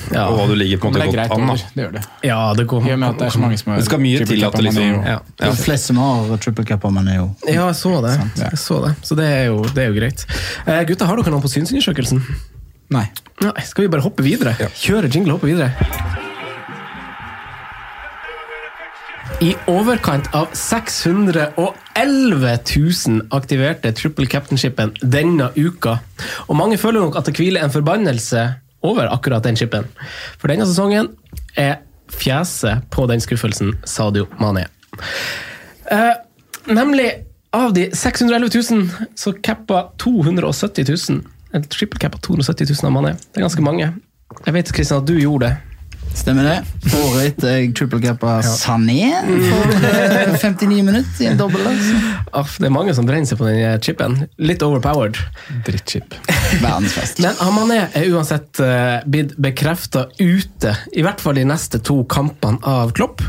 [0.10, 1.48] Ja, og du ligger på en måte greit godt an.
[1.52, 1.56] da.
[1.76, 2.02] Det gjør det.
[2.26, 4.00] ja det går I og med at det er så mange som har Det skal
[4.02, 5.18] mye til at det liksom Ja.
[5.20, 5.50] ja.
[5.50, 8.16] er flest som har triple cap men er jo Ja, jeg så det.
[8.40, 8.96] Jeg så det.
[9.06, 10.26] Så det er jo, det er jo greit.
[10.66, 12.24] Eh, gutta, har dere noe på synsundersøkelsen?
[12.90, 13.06] Nei.
[13.44, 14.56] Nei, skal vi bare hoppe videre?
[14.82, 15.76] Kjøre jingle og hoppe videre.
[19.40, 21.54] I overkant av 611
[21.96, 26.00] 000 aktiverte triple captainshipen denne uka.
[26.50, 28.42] Og mange føler nok at det hviler en forbannelse
[28.86, 29.88] over akkurat den chipen.
[30.40, 31.12] For denne sesongen
[31.60, 34.68] er fjeset på den skuffelsen Sadio Mané.
[35.92, 36.14] Eh,
[36.66, 37.12] nemlig
[37.52, 41.24] av de 611 000 så cappa 270 000.
[41.54, 43.16] En triple cappa 270 000 av Mané.
[43.18, 43.94] Det er ganske mange.
[44.46, 45.58] Jeg vet Kristian, at du gjorde det.
[46.16, 46.58] Stemmer det.
[46.98, 51.66] Året etter jeg triple cappa Sané for eh, 59 minutter i en dobbel.
[51.70, 52.62] Altså.
[52.62, 54.22] Det er mange som brenner seg på den chipen.
[54.42, 55.18] Litt overpowered.
[55.68, 56.18] Drittchip.
[56.58, 57.22] Verdensfest.
[57.24, 62.62] Men Amané er uansett uh, blitt bekrefta ute, i hvert fall de neste to kampene
[62.68, 63.24] av Klopp.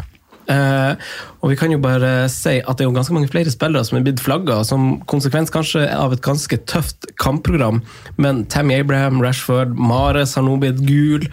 [0.50, 0.98] Uh,
[1.44, 4.00] og vi kan jo bare si at det er jo ganske mange flere spillere som
[4.00, 7.80] er blitt flagga, som konsekvens kanskje av et ganske tøft kampprogram.
[8.20, 11.28] Men Tammy Abraham, Rashford, Mares har nå blitt gul.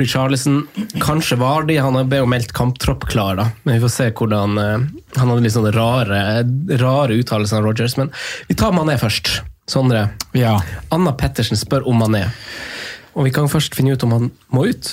[0.00, 0.62] Richarlison,
[1.04, 1.76] kanskje Vardi.
[1.84, 3.50] Han ble jo meldt kamptropp klar, da.
[3.66, 6.20] Men vi får se hvordan uh, Han hadde litt sånne rare,
[6.80, 7.98] rare uttalelser av Rogers.
[8.00, 8.14] Men
[8.48, 9.42] vi tar Mané først.
[9.68, 10.08] Sondre.
[10.36, 10.56] Ja.
[10.92, 12.32] Anna Pettersen spør om han er.
[13.14, 14.92] Og vi kan først finne ut om han må ut.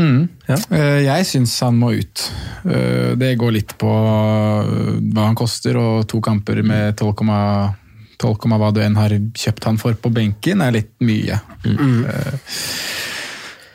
[0.00, 0.28] Mm.
[0.48, 0.56] Ja.
[0.76, 2.24] Eh, Jeg syns han må ut.
[2.64, 8.72] Eh, Det går litt på eh, hva han koster, og to kamper med 12, hva
[8.74, 11.40] du enn har kjøpt han for på benken, er litt mye.
[11.64, 12.38] Eh,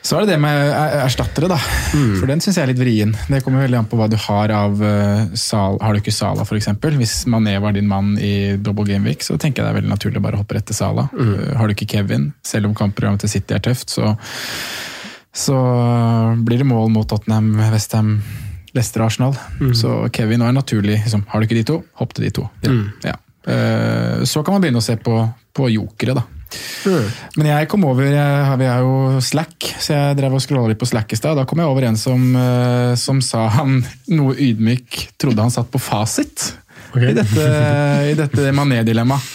[0.02, 1.56] Så er det det med er- erstattere, da.
[2.18, 3.12] For den syns jeg er litt vrien.
[3.30, 6.42] Det kommer veldig an på hva du har av eh, Sal Har du ikke Sala,
[6.42, 6.66] f.eks.?
[6.98, 9.92] Hvis Mané var din mann i double game week, så tenker jeg det er veldig
[9.94, 11.06] naturlig å bare hoppe rett til Sala.
[11.14, 14.16] Eh, Har du ikke Kevin, selv om kampprogrammet til City er tøft, så,
[15.32, 15.56] så
[16.44, 18.16] blir det mål mot Tottenham, Westham,
[18.74, 19.38] Leicester og Arsenal.
[19.76, 20.98] Så Kevin er naturlig.
[21.04, 22.48] Liksom, har du ikke de to, hopp til de to.
[23.06, 23.14] Ja.
[23.46, 25.14] Eh, Så kan man begynne å se på,
[25.54, 26.26] på jokere, da.
[27.36, 30.68] Men jeg kom over jeg, har- Vi er jo Slack, så jeg drev og scrolla
[30.72, 31.36] litt på Slack i stad.
[31.38, 35.70] Da kom jeg over en som, eh, som sa han noe ydmyk trodde han satt
[35.72, 36.52] på fasit.
[36.92, 37.44] I dette,
[38.10, 39.28] i dette Mané-dilemmaet.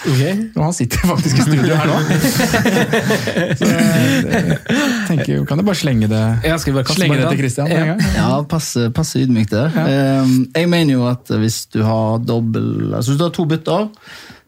[0.54, 1.96] Og han sitter faktisk i studio her nå.
[3.58, 4.60] Så jeg
[5.08, 7.72] tenker jo, kan du bare slenge det, Ja, bare kaste slenge det til Christian?
[7.72, 7.96] Ja.
[8.14, 9.74] Ja, passe, passe ydmykt der.
[9.74, 10.22] Ja.
[10.54, 13.88] jeg mener jo at hvis du har dobbel Altså hvis du har to bytter,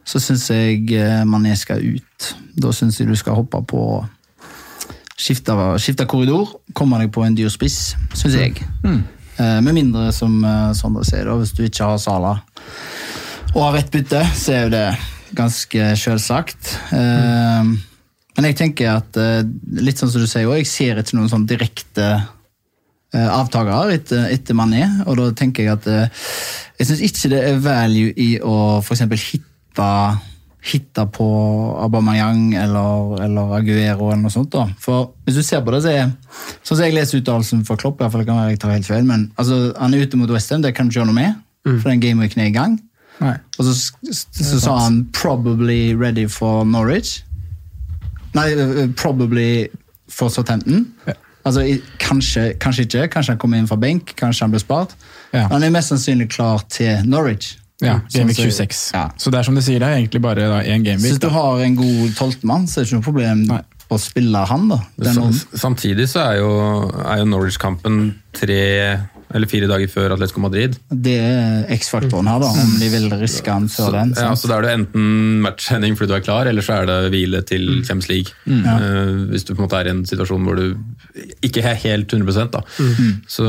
[0.09, 2.31] så syns jeg eh, Mané skal ut.
[2.57, 3.83] Da syns jeg du skal hoppe på
[5.19, 8.67] skifte, skifte korridor, komme deg på en dyr spiss, syns jeg.
[8.83, 9.01] Mm.
[9.63, 12.39] med mindre, som eh, Sondre sier, hvis du ikke har Sala
[13.55, 14.87] og har rett bytte, så er jo det
[15.37, 16.73] ganske selvsagt.
[16.91, 17.77] Mm.
[18.37, 19.45] men jeg tenker at eh,
[19.81, 22.07] litt sånn som du sier, jeg ser ikke noen sånn direkte
[23.13, 26.25] eh, avtakere etter, etter Mané, og da tenker jeg at eh,
[26.79, 29.05] jeg syns ikke det er value i å f.eks.
[29.25, 29.48] hitte
[30.69, 31.25] hitte på
[31.79, 34.51] Aubameyang eller, eller Aguero eller noe sånt.
[34.51, 34.65] da.
[34.81, 36.09] For hvis du ser på det, så er
[36.63, 38.89] sånn som jeg leser uttalelsen for Klopp, i hvert fall kan være jeg tar helt
[38.89, 41.39] feil, men altså, han er ute mot Westham, det kan du ikke gjøre noe med,
[41.69, 42.75] for den gameweeken er i gang.
[43.19, 43.35] Nei.
[43.57, 43.73] Og så,
[44.31, 47.23] så sa han 'probably ready for Norwich'.
[48.35, 48.53] Nei,
[48.95, 49.67] 'probably
[50.09, 50.85] for Southampton'.
[51.07, 51.13] Ja.
[51.45, 51.63] Altså,
[51.99, 53.07] kanskje, kanskje ikke.
[53.07, 54.95] Kanskje han kommer inn fra benk, kanskje han blir spart.
[55.33, 55.47] Ja.
[55.47, 57.57] Han er mest sannsynlig klar til Norwich.
[57.81, 58.91] Ja, Game Gameweek 26.
[58.93, 59.05] Ja.
[59.17, 61.05] Så det er som du sier, det er egentlig bare da, én Så gameweek.
[61.13, 63.61] hvis du har en god tolvtemann, så er det ikke noe problem Nei.
[63.89, 64.79] å spille han, da.
[64.99, 66.51] Den Samtidig så er jo,
[67.05, 68.01] er jo Norwich-kampen
[68.35, 68.59] tre
[69.33, 70.77] eller fire dager før Atletico Madrid.
[70.89, 74.13] det er X-faktoren her, da, om de vil riske han før den.
[74.17, 77.11] Ja, så Da er det enten matchsending fordi du er klar, eller så er det
[77.13, 78.33] hvile til Champions League.
[78.49, 80.75] Eh, hvis du på en måte er i en situasjon hvor du
[81.45, 82.61] ikke er helt 100% da.
[83.29, 83.45] Så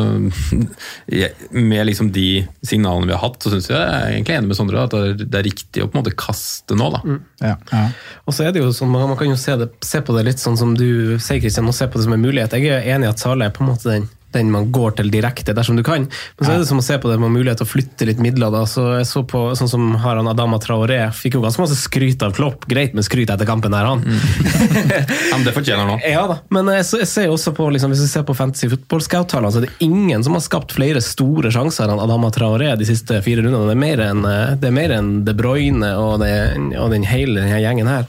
[1.21, 4.51] jeg, med liksom de signalene vi har hatt, så syns jeg jeg er egentlig enig
[4.51, 6.91] med Sondre at det er, det er riktig å på en måte kaste nå.
[6.93, 7.01] da.
[7.41, 7.55] Ja.
[7.73, 7.85] Ja.
[8.29, 10.27] Og så er det jo sånn, Man man kan jo se, det, se på det
[10.29, 12.53] litt sånn som du sier, Kristian, og se på det som en mulighet.
[12.59, 15.11] Jeg er enig i at Sale er på en måte den, den man går til
[15.11, 16.07] direkte, dersom du kan.
[16.39, 18.21] Men så er det som å se på det med mulighet til å flytte litt
[18.23, 18.51] midler.
[18.55, 21.77] da, så jeg så på, Sånn som har han Adama Traoré, fikk jo ganske masse
[21.81, 22.67] skryt av Klopp.
[22.71, 24.05] Greit med skryt etter kampen her, han.
[24.07, 25.45] Mm.
[25.47, 26.01] Det fortjener han.
[26.05, 28.69] Ja da, men jeg, så- jeg ser også på, liksom, hvis vi ser på Fantasy
[28.71, 32.71] Football Scout-tallene, så er det ingen som har skapt flere store sjanser enn Adama Traoré
[32.79, 33.67] de siste fire rundene.
[33.71, 36.33] Det er mer enn, eh, det er mer enn De Bruyne og, det,
[36.79, 38.07] og den hele denne gjengen her.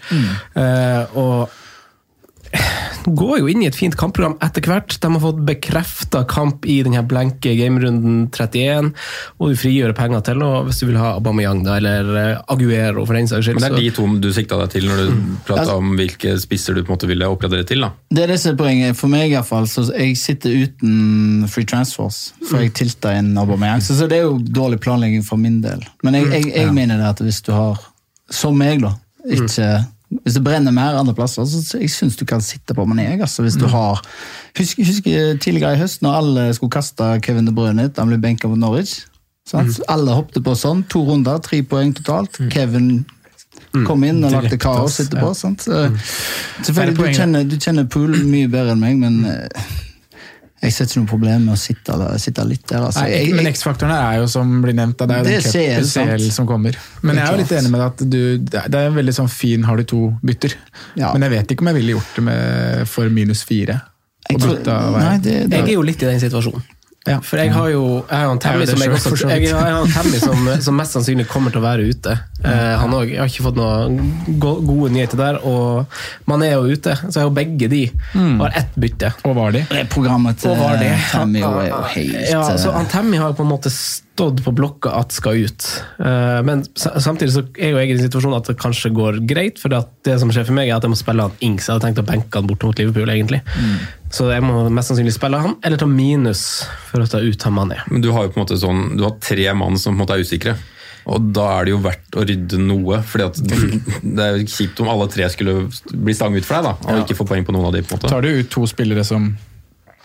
[0.56, 1.50] Eh, og
[3.06, 4.96] går jo inn i et fint kampprogram etter hvert.
[5.02, 8.92] De har fått bekrefta kamp i denne blenke gamerunden 31,
[9.40, 13.06] og du frigjør penger til og hvis du vil ha Aubameyang da, eller eh, Aguero
[13.06, 13.62] for den saks skyld.
[13.62, 16.78] Men det er de to du sikta deg til når du prata om hvilke spisser
[16.78, 17.86] du på en måte ville oppgradere til.
[17.86, 17.92] da.
[18.12, 19.00] Det er det som er poenget.
[19.00, 22.32] For meg i hvert fall, så jeg sitter uten free transfers.
[22.50, 23.84] For jeg tilta inn Aubameyang.
[23.86, 25.82] Så, så det er jo dårlig planlegging for min del.
[26.06, 27.82] Men jeg, jeg, jeg mener det at hvis du har,
[28.32, 28.96] som meg, da,
[29.30, 29.72] ikke
[30.12, 33.08] hvis det brenner mer andre plasser, så jeg syns du kan sitte på Mané.
[33.16, 34.02] Altså, hvis du har
[34.58, 35.06] Husk, husk
[35.40, 38.60] tidligere i høst, når alle skulle kaste Kevin De Bruyne ut, han ble benka mot
[38.60, 39.06] Norwich.
[39.48, 39.80] Sant?
[39.88, 40.84] Alle hoppet på sånn.
[40.92, 42.36] To runder, tre poeng totalt.
[42.52, 43.06] Kevin
[43.88, 45.32] kom inn og lagde kaos etterpå.
[45.32, 45.38] etterpå.
[45.40, 45.64] Sant?
[45.64, 45.88] Så,
[46.68, 49.72] Selvfølgelig, du kjenner, du kjenner Pool mye bedre enn meg, men eh,
[50.62, 52.84] jeg ser ikke noe problem med å sitte, der- sitte litt der.
[52.86, 53.02] Altså.
[53.02, 55.88] Nei, men X-faktoren er jo som blir nevnt, det er jo Det den CL.
[55.90, 56.76] CL som kommer.
[57.02, 59.30] Men jeg er jo litt enig med deg at du, det er- er veldig sånn
[59.30, 60.54] fin har du to bytter.
[60.96, 61.14] Ja.
[61.14, 63.82] Men jeg vet ikke om jeg ville gjort det med, for minus fire.
[64.30, 64.64] jeg tror-
[65.00, 66.62] nei, det, det, Jeg er jo litt i den situasjonen.
[67.10, 67.16] Ja.
[67.26, 68.78] For jeg har jo jeg har en Tammy som,
[69.90, 72.14] Tammy som, som mest sannsynlig kommer til å være ute.
[72.46, 73.98] Eh, han også, Jeg har ikke fått noen
[74.42, 75.40] gode nyheter der.
[75.50, 75.98] Og
[76.30, 77.82] man er jo ute, så jeg har begge de.
[78.14, 79.14] Har ett bytte.
[79.26, 79.66] Og var de?
[79.90, 80.78] programmet til var.
[81.10, 83.74] Tammy er jo helt Ja, så eh, han Tammy har på en måte
[84.12, 85.66] stått på blokka at skal ut.
[86.04, 89.58] Eh, Men samtidig så er jo jeg i den situasjonen at det kanskje går greit,
[89.62, 91.68] for det som skjer for meg er at jeg må spille han Ings.
[91.70, 93.40] Jeg hadde tenkt å benke han bort mot Liverpool, egentlig.
[94.12, 96.44] Så jeg må mest sannsynlig spille han, eller ta minus
[96.92, 97.80] for å ta ut han Mané.
[97.90, 100.04] Men du har jo på en måte sånn, du har tre mann som på en
[100.04, 100.58] måte er usikre.
[101.10, 103.00] Og da er det jo verdt å rydde noe.
[103.02, 103.40] fordi at
[104.20, 107.18] det er kjipt om alle tre skulle bli stang ut for deg, da, og ikke
[107.24, 107.82] få poeng på noen av de.
[107.82, 108.12] på en måte.
[108.12, 109.32] Tar du ut to spillere som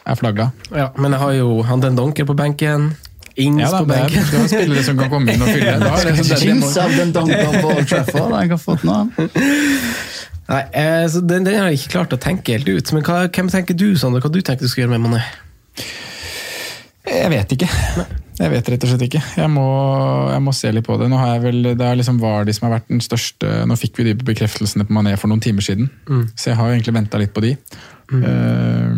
[0.06, 0.52] er flagga?
[0.70, 2.94] Ja, men jeg har jo han Den Donker på benken.
[3.36, 4.28] Ings Ja da, på benken.
[4.30, 5.74] det er spillere som kan komme inn og fylle.
[5.82, 8.36] Da er det, det, det av den dunken på Old Trafford.
[8.40, 9.00] Jeg har fått nå.
[10.52, 12.92] Nei, eh, så den, den har jeg ikke klart å tenke helt ut.
[12.94, 14.22] Men hva, hvem tenker du, Sander?
[14.24, 15.24] Hva du tenker du skal gjøre med Mané?
[17.06, 17.68] jeg vet ikke.
[18.36, 19.20] Jeg vet rett og slett ikke.
[19.38, 19.66] Jeg må,
[20.28, 21.08] jeg må se litt på det.
[21.10, 24.00] Nå har jeg vel, det er liksom Vardi som har vært den største Nå fikk
[24.00, 25.88] vi de bekreftelsene på Mané for noen timer siden,
[26.34, 27.54] så jeg har egentlig venta litt på de.
[28.12, 28.92] Eh,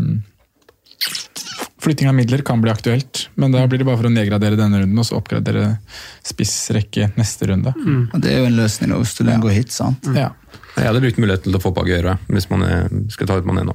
[1.80, 4.80] flytting av midler kan bli aktuelt, men da blir det bare for å nedgradere denne
[4.82, 5.78] runden og så oppgradere
[6.26, 7.72] spissrekke neste runde.
[8.12, 10.08] Og Det er jo en løsning hvis du går hit, sant?
[10.14, 10.30] Ja.
[10.78, 13.46] Jeg hadde brukt muligheten til å få på Aguero hvis man er- skulle ta ut
[13.46, 13.74] Mané nå.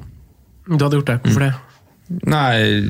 [0.67, 1.21] Du hadde gjort det.
[1.23, 1.53] Hvorfor det?
[2.27, 2.83] Nei,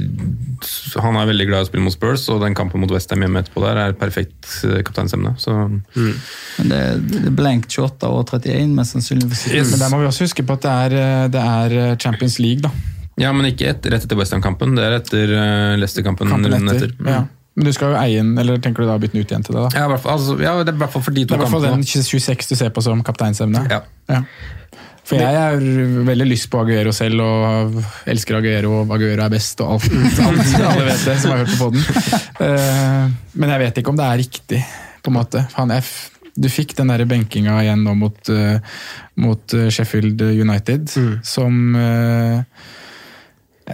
[0.99, 3.43] han er veldig glad i å spille mot Spurs, og den kampen mot Westham hjemme
[3.43, 5.36] etterpå der er perfekt eh, kapteinsemne.
[5.39, 5.54] Så
[5.95, 6.80] Men det,
[7.28, 9.45] er blankt 28 og 31, mest sannsynligvis.
[9.71, 12.62] Men der må vi også huske på at det er, eh, det er Champions League,
[12.65, 12.71] da.
[13.21, 14.73] Ja, men ikke et, rett etter Westham-kampen.
[14.78, 16.32] Det er etter uh, Leicester-kampen.
[16.34, 16.93] Kampen etter.
[16.97, 17.10] Mm.
[17.12, 17.21] Ja.
[17.54, 19.45] Men du skal jo eie den, eller tenker du da å bytte den ut igjen
[19.45, 19.67] til det?
[19.67, 19.69] da?
[19.78, 21.36] Ja, i hvert fall, altså, ja, det er i hvert fall for de Det to
[21.36, 21.86] er i hvert fall kampene.
[21.86, 23.62] den 26 du ser på som kapteinsemne.
[23.69, 23.82] Ja.
[24.10, 24.23] Ja.
[25.04, 25.60] For jeg har
[26.08, 27.78] veldig lyst på Aguero selv, og
[28.10, 29.91] elsker Aguero, og Aguero er best, og alt.
[30.30, 33.13] alt alle vet det, som har hørt på poden.
[33.36, 34.63] Men jeg vet ikke om det er riktig,
[35.04, 35.45] på en måte.
[35.60, 35.93] Han er f
[36.34, 38.58] du fikk den der benkinga igjen nå mot, uh,
[39.21, 40.89] mot eh, Sheffield United,
[41.21, 42.39] som eh,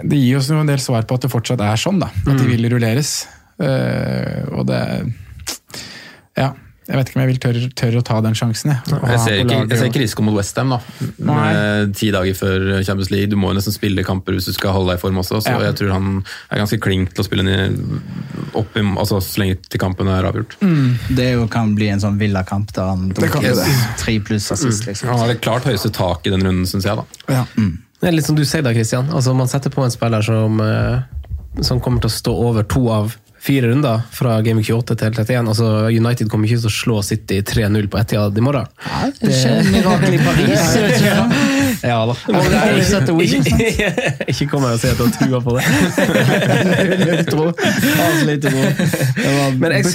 [0.03, 2.11] Det gir oss jo en del svar på at det fortsatt er sånn, da.
[2.27, 3.27] At de vil rulleres.
[3.59, 4.81] Uh, og det
[6.37, 6.53] Ja.
[6.89, 8.71] Jeg vet ikke om jeg vil tørre, tørre å ta den sjansen.
[8.73, 10.79] Jeg, Jeg ser, ikke, jeg ser ikke risiko mot Westham, da.
[11.21, 13.29] Med ti dager før Champions League.
[13.29, 15.37] Du må jo nesten spille kamper hvis du skal holde deg i form også.
[15.45, 15.59] Så Ja.
[15.67, 16.07] jeg tror han
[16.49, 18.01] er ganske klink til å spille den
[18.57, 20.55] opp i, altså, så lenge til kampen er avgjort.
[21.13, 23.67] Det er jo, kan bli en sånn villakamp der han Det det.
[24.01, 25.09] tre pluss assist, liksom.
[25.09, 26.95] Han har det klart høyeste tak i den runden, syns jeg.
[26.97, 27.05] da.
[27.29, 27.45] Ja.
[27.99, 29.09] Det er litt som du sier da, Christian.
[29.11, 32.87] Altså, man setter på en spiller som, eh, som kommer til å stå over to
[32.93, 35.47] av fire runder fra Game 28 til 31.
[35.47, 38.65] Altså, United kommer ikke til å slå City 3-0 på Etihad i morgen.
[38.83, 40.61] Nei, det skjer mirakel i Paris.
[41.79, 42.11] Ja da.
[42.83, 43.47] Sett The Wings?
[44.27, 45.63] ikke kom her og si at du har trua på det.
[49.61, 49.71] Men.
[49.77, 49.85] Jeg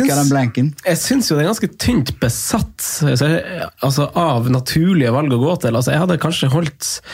[1.02, 5.76] syns jo det er ganske tynt besatt altså, av naturlige valg å gå til.
[5.76, 7.04] Altså, jeg hadde kanskje holdt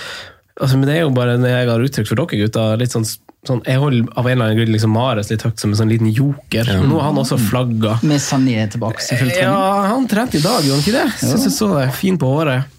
[0.61, 2.81] altså, Men det er jo bare når jeg har uttrykt for dere gutter.
[2.81, 3.07] litt sånn,
[3.49, 5.93] sånn, Jeg holder av en eller annen grunn liksom Mares litt høyt som en sånn
[5.93, 6.75] liten joker.
[6.85, 7.97] Nå har han også flagga.
[8.07, 9.47] Med Sané tilbake selvfølgelig.
[9.47, 11.09] Ja, han trente i dag, gjorde han ikke det?
[11.25, 11.89] Syns jeg så det.
[11.99, 12.77] Fin på håret.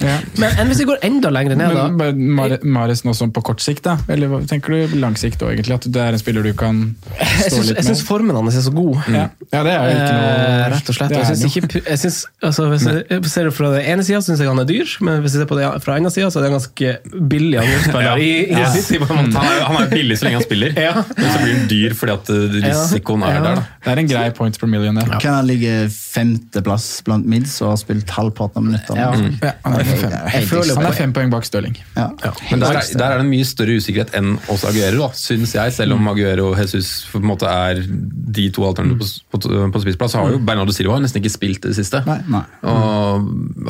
[0.00, 0.14] Ja.
[0.40, 1.82] Men enn hvis vi går enda lenger ned, da?
[1.92, 3.98] Men Mar- Mares nå sånn på kort sikt, da?
[4.08, 5.74] Eller hva tenker du lang sikt òg, egentlig?
[5.76, 6.78] At det er en spiller du kan
[7.44, 8.06] stå litt litt jeg syns med?
[8.08, 8.96] formen hans er så god.
[9.12, 9.26] Ja.
[9.52, 11.12] ja, det er jo ikke noe Eh, rett og slett.
[11.14, 14.40] Jeg synes ikke, jeg synes, altså, hvis jeg ser det fra den ene sida, syns
[14.40, 16.40] jeg han er dyr, men hvis jeg ser på det fra den andre sida, så
[16.40, 18.22] er det en ganske billig angrepsspiller.
[18.30, 19.10] i, i City, på.
[19.12, 20.94] Han er, han er billig så lenge han spiller, Ja.
[21.16, 23.42] men så blir han dyr fordi at eh, risikoen er Ja.
[23.44, 23.60] der.
[23.60, 23.66] da.
[23.84, 25.18] Det er en grei points per million, Ja.
[25.20, 29.00] Kan han ligge femteplass blant mids og har spilt halvparten av minuttene?
[29.00, 29.10] Ja.
[29.14, 29.49] liksom?
[29.50, 30.12] Ja, han, er fem.
[30.34, 31.76] Jeg føler han er fem poeng bak Stirling.
[31.96, 32.06] Ja.
[32.50, 35.54] Men der, er- der er det en mye større usikkerhet enn oss Aguero, da, syns
[35.56, 35.74] jeg.
[35.76, 39.82] Selv om Aguero og Jesus på en måte er de to alternativene på, på, på
[39.84, 42.02] spissplass, så har jo Bernardo Silva nesten ikke spilt i det siste.
[42.06, 42.42] Nei, nei.
[42.70, 43.26] Og,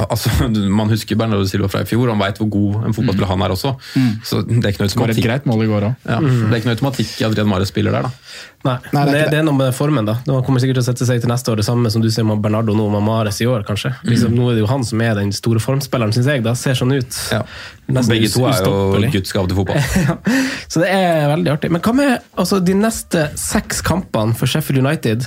[0.07, 0.33] altså,
[0.81, 3.57] man husker Bernardo Silva fra i fjor, han veit hvor god en fotballspiller han er
[3.57, 3.75] også.
[4.27, 6.59] Så det er ikke noe Skåret et automatikk, greit mål i går ja, det er
[6.61, 8.09] ikke noe automatikk i at Adrian Mares spiller der.
[8.09, 8.11] da.
[8.67, 10.19] Nei, Nei, det er det, det er noe med formen, da.
[10.27, 12.27] Det kommer sikkert til å sette seg til neste år, det samme som du ser
[12.29, 13.95] med Bernardo nå med Mares i år, kanskje.
[14.09, 16.45] Liksom, nå er det jo han som er den store formspilleren, syns jeg.
[16.45, 17.21] da, Ser sånn ut.
[17.33, 17.41] Ja.
[17.89, 19.01] Begge to er jo.
[19.17, 19.81] Guds gave til fotball.
[20.01, 20.17] Ja,
[20.71, 21.73] Så det er veldig artig.
[21.73, 25.27] Men hva med altså, de neste seks kampene for Sheffield United?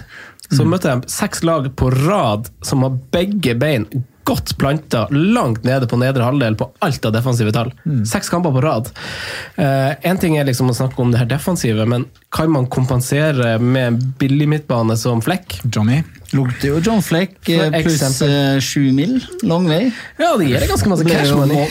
[0.53, 3.87] Så møter de seks lag på rad som har begge bein
[4.23, 7.73] godt planta langt nede på nedre halvdel på alt av defensive tall.
[8.07, 8.91] Seks kamper på rad.
[9.57, 13.87] Én ting er liksom å snakke om det her defensive, men kan man kompensere med
[13.91, 15.59] en billig midtbane som Flekk?
[15.69, 15.99] Johnny.
[16.33, 18.31] Lukter jo John Fleck eh, pluss eksempel.
[18.55, 19.19] eh, sju mil.
[19.45, 19.91] Lang vei.
[20.17, 21.67] Ja, det gir det ganske masse cash money.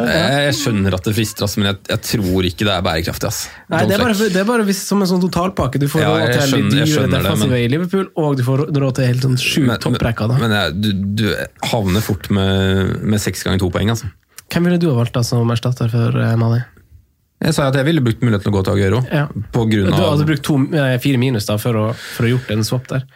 [0.00, 0.06] det.
[0.08, 3.28] Jeg jeg skjønner at det frister, men jeg, jeg tror ikke det er bærekraftig.
[3.28, 3.42] ass.
[3.68, 5.82] Nei, det er bare, det er bare hvis, som en sånn totalpakke.
[5.82, 8.64] Du får Ja, råd til de skjønner- jeg dyre defensive i Liverpool, og du får
[8.72, 10.32] råd til helt sånn sju topprekker.
[10.32, 11.26] Men, Men jeg, du, du
[11.74, 13.92] havner fort med, med seks ganger to poeng.
[13.92, 14.08] altså.
[14.52, 16.64] Hvem ville du ha valgt da som erstatter for uh, Mali?
[17.42, 19.02] Jeg sa at jeg ville brukt muligheten til å gå til Aguero.
[19.10, 19.26] Ja.
[19.54, 22.50] På grunn Du hadde brukt to, eh, fire minus da for å, for å gjort
[22.54, 23.06] en swap der.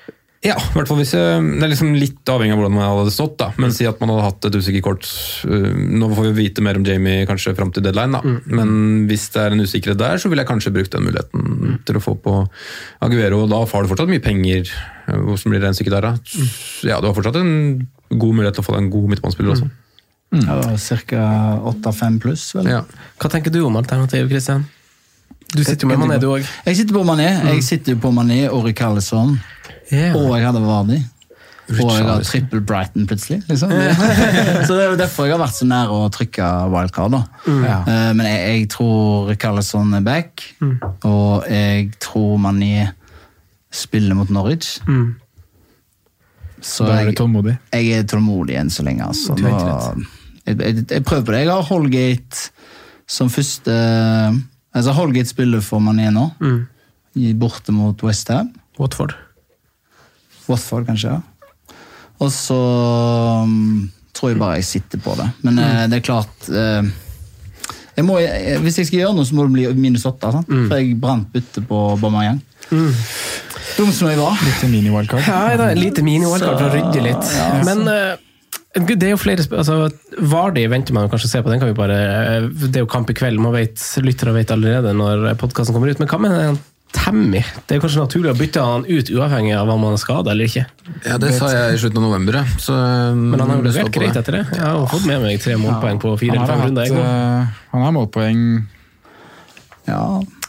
[0.44, 3.12] Ja, i hvert fall hvis jeg, Det er liksom litt avhengig av hvordan man hadde
[3.14, 3.36] stått.
[3.40, 5.06] da, Men si at man hadde hatt et usikkert kort.
[5.48, 8.20] uh, Nå får vi vite mer om Jamie kanskje fram til deadline, da.
[8.46, 11.96] men hvis det er en usikkerhet der, så ville jeg kanskje brukt den muligheten til
[11.98, 12.36] å få på
[13.02, 13.42] Aguero.
[13.44, 14.70] og Da har du fortsatt mye penger.
[15.08, 16.14] Hvordan blir regnestykket der, da?
[16.84, 19.70] Ja, Du har fortsatt en god mulighet til å få deg en god midtbanespiller også.
[20.34, 20.56] Ja,
[21.06, 21.26] Ca.
[21.70, 22.66] 8-5 pluss, vel.
[22.68, 22.80] Ja.
[23.22, 24.64] Hva tenker du om alternativ, Christian?
[25.54, 26.44] Du sitter jo med Mané, du òg.
[26.66, 29.36] Jeg sitter på Mané Jeg sitter jo på Mané og Rikarlison.
[29.92, 30.98] Og jeg hadde Vardi.
[31.66, 33.40] Og jeg har trippel Brighton plutselig.
[33.48, 33.70] Liksom.
[34.66, 37.14] så det er jo derfor jeg har vært så nær å trykke wildcard.
[37.16, 37.22] da.
[37.46, 37.78] Ja.
[37.86, 40.42] Eh, Men jeg, jeg tror Rikarlison er back,
[41.06, 42.90] og jeg tror Mané
[43.74, 44.76] spiller mot Norwich.
[44.86, 45.14] Mm.
[46.66, 47.56] Så Da er du tålmodig.
[47.74, 49.06] jeg er tålmodig enn så lenge.
[49.06, 49.34] Altså.
[49.38, 50.06] Du er ikke Nå,
[50.46, 51.40] jeg, jeg, prøver på det.
[51.44, 52.50] Jeg har Holgate
[53.06, 53.74] som første
[54.76, 56.66] altså Holgate spiller for Mané nå, Mm.
[57.40, 58.50] borte mot Westham.
[58.78, 59.14] Watford.
[60.48, 61.08] Watford, kanskje.
[61.16, 61.20] ja.
[62.20, 62.56] Og så
[63.44, 65.26] um, tror jeg bare jeg sitter på det.
[65.44, 66.88] Men eh, det er klart eh,
[67.96, 70.32] jeg må, jeg, Hvis jeg skal gjøre noe, så må det bli minus åtte.
[70.48, 70.66] Mm.
[70.68, 72.40] For jeg brant byttet på Bammayang.
[72.70, 74.36] Dum som jeg var.
[74.44, 75.24] Litt mini-wildcard.
[75.28, 77.32] Ja, da, lite mini-wildcard for å rydde litt.
[77.68, 78.25] Men eh,
[78.76, 79.88] det er jo flere altså,
[80.28, 81.52] Vardi venter man kanskje å se på.
[81.52, 83.40] Den kan vi bare, eh, det er jo kamp i kveld.
[83.40, 86.02] Man vet, Lyttere vet allerede når podkasten kommer ut.
[86.02, 86.58] Men hva med den
[86.96, 87.42] Tammy?
[87.66, 90.48] Det er kanskje naturlig å bytte han ut uavhengig av om han er skada eller
[90.48, 90.64] ikke.
[91.04, 92.38] Ja, det sa jeg i slutten av november.
[92.62, 92.76] Så,
[93.16, 94.44] Men han har jo det står levert greit etter det.
[94.54, 96.88] Jeg har jo fått med meg tre målpoeng på fire eller fem runder.
[96.88, 98.40] jeg eh, han har målpoeng
[99.86, 100.00] Ja,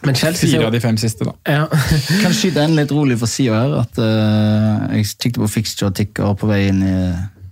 [0.06, 1.34] Men Chelsea fire av de fem siste, da.
[1.46, 1.66] ja.
[2.24, 3.76] Kan skyte en litt rolig for sida her.
[3.82, 6.96] at uh, Jeg kikket på fixture ticker på vei inn i,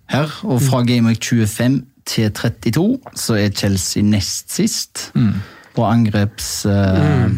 [0.08, 5.12] her, og fra Gameweek 25 til 32 så er Chelsea nest sist
[5.76, 6.66] på angreps...
[6.66, 7.30] eh,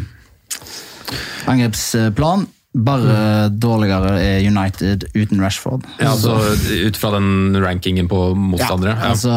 [1.47, 2.47] Angrepsplan.
[2.77, 5.85] Bare dårligere er United uten Rashford.
[5.97, 6.35] Ja, altså
[6.85, 8.93] Ut fra den rankingen på motstandere.
[8.99, 9.07] Ja.
[9.15, 9.31] Altså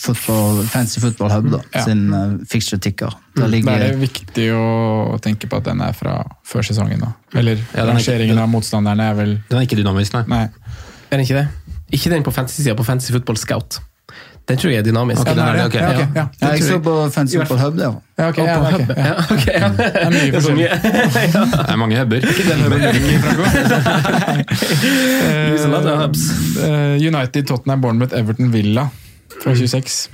[0.00, 1.82] football, Fancy Football Hub da, Ja.
[1.84, 3.12] sin uh, fixture ticker.
[3.36, 7.00] Der Da ligger er viktig å tenke på at den er fra før sesongen.
[7.00, 7.12] da.
[7.34, 10.24] Eller Ja, er ikke- den, av motstanderne er vel Den er ikke dynamisk, nei.
[10.26, 10.48] Nei.
[11.10, 11.48] Er den ikke det?
[11.92, 13.80] Ikke den på fantasy-sida, på Fantasy Football Scout.
[14.48, 15.20] Den tror jeg er dynamisk.
[15.20, 15.60] Okay, ja, er det.
[15.60, 15.80] Ja, okay,
[16.16, 16.26] ja.
[16.40, 17.88] ja, Jeg så på Fancy Football Hub, det.
[18.18, 19.14] Ja, okay, ja, okay, ok, ja.
[19.34, 19.68] Okay, ja.
[19.76, 20.68] Det er mye Det er forskjellig.
[21.68, 22.16] Det er mange hubber.
[22.16, 22.58] Ikke den
[25.68, 26.22] lot of hubs.
[26.64, 28.86] Eh, United, Tottenham, Bournemouth, Everton, Villa
[29.42, 30.08] fra 26.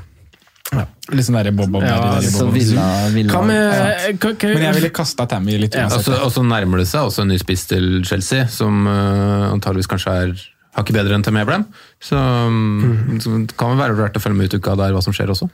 [1.15, 1.85] Litt sånn derre bob-bob.
[1.87, 2.57] Ja, Så bob-bob.
[2.57, 3.43] Villa, Villa.
[3.47, 6.11] Med hva, Men jeg ville kasta Tammy litt uansett.
[6.17, 10.17] og så nærmer det seg også en ny spiss til Chelsea, som uh, antageligvis kanskje
[10.25, 10.35] er
[10.75, 11.67] hakket bedre enn Abraham.
[12.05, 15.15] Så, um, det kan vel være verdt å følge med ut uka der hva som
[15.17, 15.47] skjer også.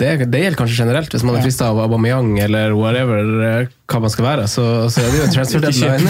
[0.00, 4.00] det, det gjelder kanskje generelt, hvis man er frista av Aubameyang eller whatever eh, hva
[4.00, 6.00] man skal være, så, så er det jo en transfer deadline.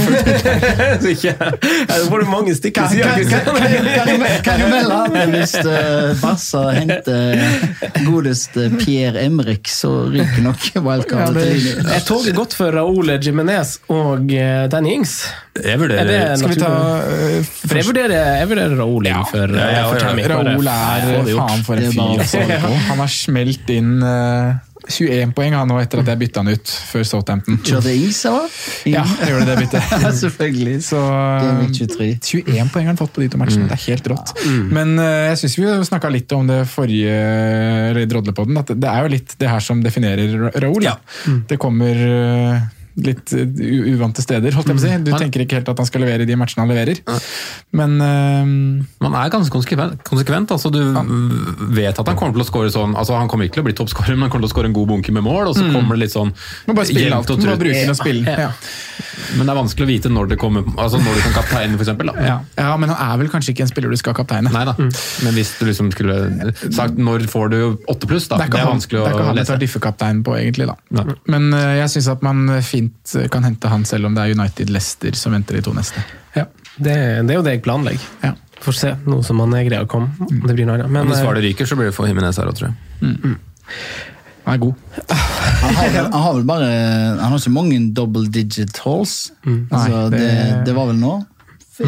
[1.03, 1.51] Så ikke- Ja,
[1.89, 3.03] Da får du mange stikk i Kan, sida.
[3.03, 3.45] kan, kan, Kristian.
[4.07, 7.43] kan, kan, du- melde at hvis uh, Barca henter
[8.07, 11.87] godeste Pierre Emrik, så ryker nok wildcardet til linje.
[11.99, 15.19] Er toget godt for Raoul Jimenez og eh, Danny Ings?
[15.53, 16.69] Jeg Er vurderer det Skal vi ta
[17.05, 20.27] eh, jeg vurderer, jeg vurderer Raoul inn ja, ja, for ja, Tammy.
[20.33, 22.21] Raoul er faen for en fyr.
[22.25, 22.45] altså.
[22.91, 26.73] Han har smelt inn eh, 21 poeng han nå etter at jeg bytta han ut
[26.91, 27.59] før Southampton.
[27.63, 28.57] Kjørte Ings, eller?
[28.91, 29.93] Ja, jeg gjorde det byttet.
[30.03, 30.75] Ja, selvfølgelig.
[30.89, 32.09] Så Game Week 23.
[32.43, 33.69] 21 poeng har han fått på de to matchene.
[33.71, 34.35] Det er helt rått.
[34.75, 37.15] Men uh, jeg syns vi snakka litt om det forrige
[37.93, 38.59] eller drodlepodden.
[38.59, 40.83] At det er jo litt det her som definerer Raoul.
[40.89, 40.97] Ja.
[41.49, 43.47] Det kommer eh, litt eh,
[43.95, 44.97] uvante steder, holdt jeg på å si.
[45.07, 47.01] Du Han- tenker ikke helt at han skal levere i de matchene han leverer.
[47.73, 48.45] Men uh,
[49.01, 50.03] Man er ganske konsekvent.
[50.05, 50.81] konsekvent altså du
[51.73, 53.77] vet at han kommer til å score sånn altså Han kommer ikke til å bli
[53.79, 55.53] toppskårer, men han kommer til å skåre en god bunke med mål.
[55.53, 56.33] Og så kommer det litt sånn
[56.67, 57.29] må bare spille alt.
[57.33, 58.37] Må bruke den og spille.
[58.43, 58.51] Ja.
[59.37, 61.79] Men det er vanskelig å vite når det kommer Altså når du kan kapteine.
[61.83, 62.15] Da.
[62.25, 62.37] Ja.
[62.59, 64.51] ja, men han er vel kanskje ikke en spiller du skal kapteine.
[64.53, 64.75] Nei da.
[64.79, 66.17] Men hvis du liksom skulle
[66.75, 67.59] sagt når får du
[67.91, 68.41] åtte pluss, da?
[68.41, 70.69] Det er det er vanskelig det er ikke å han jeg tar diffekaptein på, egentlig.
[70.71, 70.77] da.
[70.99, 71.17] Ja.
[71.33, 72.45] Men uh, jeg syns at man
[72.83, 75.73] fint eh, kan hente han selv om det er United Leicester som venter de to
[75.77, 76.03] neste.
[76.37, 76.95] Ja, det,
[77.27, 78.05] det er jo det jeg planlegger.
[78.27, 78.35] Ja.
[78.63, 80.13] Får se, nå som han er greier å komme.
[80.23, 80.43] Mm.
[80.47, 80.91] Det blir noe annet.
[80.95, 83.09] Men, Hvis eh, Hvaler ryker, så blir det for Jimenez her òg, tror jeg.
[84.43, 84.75] Han er god.
[85.63, 86.69] Han har, vel, han har vel bare
[87.21, 89.31] Han har ikke mange double digit halls.
[89.47, 91.13] Altså, Nei, det, det- det var vel nå.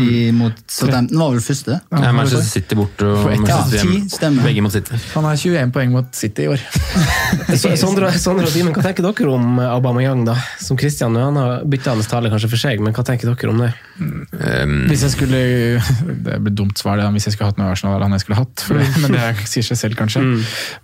[0.00, 1.78] I, mot Southampton var vel første.
[1.92, 4.42] Ja, Ja, Manchester City borte og Manchester Ja, stemmer.
[4.48, 4.98] Begge mot City.
[5.14, 6.62] Han har 21 poeng mot City i år.
[7.60, 10.34] Så- Sondre, Sondre og Simen, hva tenker dere om Aubameyang, da?
[10.62, 13.62] Som Christian, han har bytta hans tale kanskje for seg, men hva tenker dere om
[13.62, 13.70] det?
[14.00, 15.40] Um, Hvis jeg skulle
[16.26, 18.40] Det blir dumt svar, det, hvis jeg skulle hatt noe Arsenal, eller han jeg skulle
[18.40, 18.64] hatt.
[18.66, 20.22] For det, men det sier seg selv, kanskje.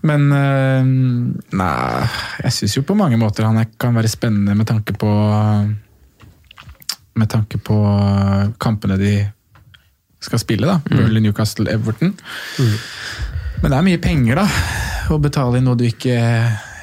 [0.06, 0.90] Men eh,
[1.56, 2.08] nei,
[2.44, 5.10] jeg syns jo på mange måter han kan være spennende med tanke på
[7.18, 7.76] Med tanke på
[8.62, 9.14] kampene de
[10.20, 10.78] skal spille, da.
[10.84, 12.14] Burnley, Newcastle, Everton.
[13.62, 14.46] Men det er mye penger, da.
[15.10, 16.16] Å betale inn noe du ikke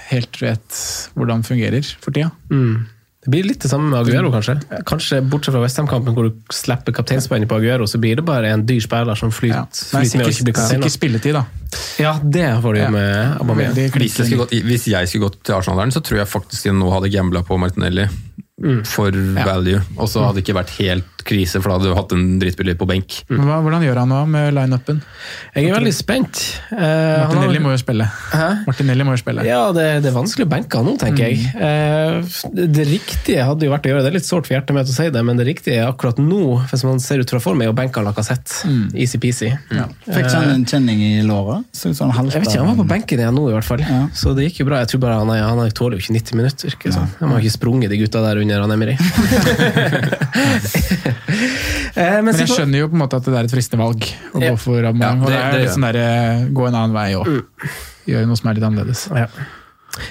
[0.09, 0.77] helt vet
[1.17, 2.31] hvordan fungerer for tida.
[2.51, 2.85] Mm.
[3.27, 4.53] Det blir litt det samme med Aguero, kanskje.
[4.87, 8.63] Kanskje Bortsett fra Westham-kampen, hvor du slipper kapteinspannet på Aguero, så blir det bare en
[8.67, 9.97] dyr spiller som flyter, Ja.
[9.97, 10.83] Nei, flyter med og ikke blir kaptein.
[10.83, 11.45] sikker spilletid, da.
[11.99, 12.89] Ja, det får du Ja.
[12.89, 13.73] med Aubameyang.
[13.75, 16.73] Hvis jeg, skulle gått, hvis jeg skulle gått til Arsenal, så tror jeg faktisk jeg
[16.73, 18.07] nå hadde gambla på Martinelli.
[18.89, 19.13] For
[19.45, 19.81] value.
[19.97, 22.77] Og så hadde det ikke vært helt krise, for da hadde du hatt en drittspiller
[22.79, 23.19] på benk.
[23.29, 25.01] Hva, hvordan gjør han nå med line-upen?
[25.55, 26.43] Jeg er veldig spent.
[26.71, 28.07] Eh, han har- Martinelli må jo spille.
[28.31, 28.47] Hæ?
[28.67, 29.45] Martinelli må jo spille.
[29.47, 31.37] Ja, det, det er vanskelig å benke han nå, tenker jeg.
[31.55, 32.23] Uh,
[32.55, 34.11] det, det riktige hadde jo vært å gjøre det.
[34.13, 36.41] er litt sårt for hjertet mitt å si det, men det riktige er akkurat nå,
[36.71, 38.63] hvis man ser ut fra form, er å benke Lacassette.
[38.95, 39.51] Easy-peasy.
[40.07, 41.65] Fikk han en kjenning i låret?
[41.75, 43.83] Så ut som Jeg vet ikke, Han var på benken igjen nå, i hvert fall.
[43.83, 44.01] Ja.
[44.15, 44.81] Så det gikk jo bra.
[44.83, 46.69] Jeg tror bare Han, er, han er- tåler jo ikke 90 minutter.
[47.19, 48.95] Han har ikke sprunget, de gutta der under han Emery.
[51.27, 54.01] eh, men Men jeg skjønner jo på en måte at det er et fristende valg
[54.33, 54.51] å Ja.
[54.51, 55.19] gå for Aubameyang.
[55.19, 57.43] Ja, og det- det er litt sånn der, eh, gå en annen vei òg.
[58.07, 59.07] Gjøre noe som er litt annerledes.
[59.15, 59.27] Ja.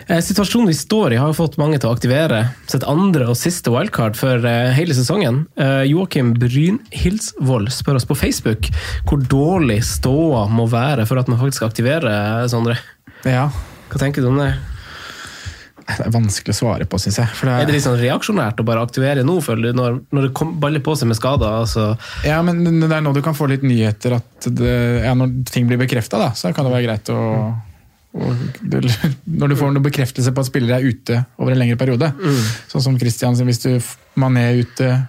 [0.08, 3.70] Eh, Situasjonen vi står i, har fått mange til å aktivere sitt andre og siste
[3.70, 5.46] wildcard for hele sesongen.
[5.56, 8.68] Eh, Joakim Brynhildsvold spør oss på Facebook
[9.06, 12.76] hvor dårlig ståa må være for at man faktisk aktiverer Sondre.
[13.24, 13.48] Ja.
[13.88, 14.54] Hva tenker du om det?
[15.86, 17.28] Det er vanskelig å svare på, syns jeg.
[17.38, 20.26] For Er det det litt sånn reaksjonært å bare aktivere nå, føler du, når, når
[20.26, 21.60] det kom, baller på seg med skader?
[21.62, 21.92] Altså,
[22.26, 24.74] ja, men det er nå du kan få litt nyheter at det,
[25.06, 27.22] ja, når ting blir bekrefta, så kan det være greit å
[28.62, 32.08] det- når du får noen bekreftelse på at spillere er ute over en lengre periode,
[32.70, 33.74] sånn som Christian, hvis du
[34.16, 35.08] Mané er ute,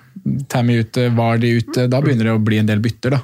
[0.51, 3.11] Tammy ute, Vardy ute, da begynner det å bli en del bytter.
[3.15, 3.21] da.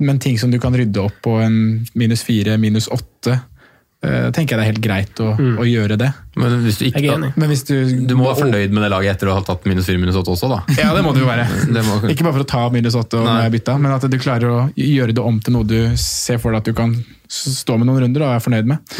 [0.00, 3.42] Men ting som du kan rydde opp på en minus fire, minus åtte,
[4.00, 5.26] tenker jeg det er helt greit å,
[5.60, 6.06] å gjøre det.
[6.40, 7.16] Men hvis du ikke.
[7.36, 7.74] Men hvis du
[8.08, 10.32] Du må være fornøyd med det laget etter å ha tatt minus 4 minus 8
[10.32, 10.60] også, da.
[10.78, 11.44] Ja, det må du jo være.
[11.76, 13.50] Det må- Ikke bare for å ta minus 8 og Nei.
[13.52, 16.62] bytta, men at du klarer å gjøre det om til noe du ser for deg
[16.64, 16.96] at du kan
[17.30, 18.96] stå med noen runder og er fornøyd med.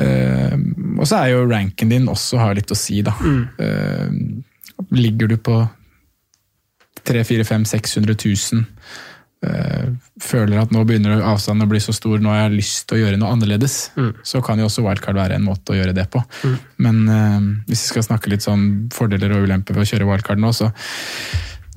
[0.00, 0.54] Eh,
[1.00, 3.12] og så er jo ranken din også har litt å si, da.
[3.58, 4.14] Eh,
[4.94, 5.58] ligger du på
[7.04, 8.66] 300 400 600 000 eh,
[10.20, 13.00] føler at nå begynner avstanden å bli så stor, nå har jeg lyst til å
[13.04, 13.76] gjøre noe annerledes,
[14.22, 16.20] så kan jo også wildcard være en måte å gjøre det på.
[16.84, 17.38] Men eh,
[17.70, 20.72] hvis vi skal snakke litt sånn fordeler og ulemper ved å kjøre wildcard nå, så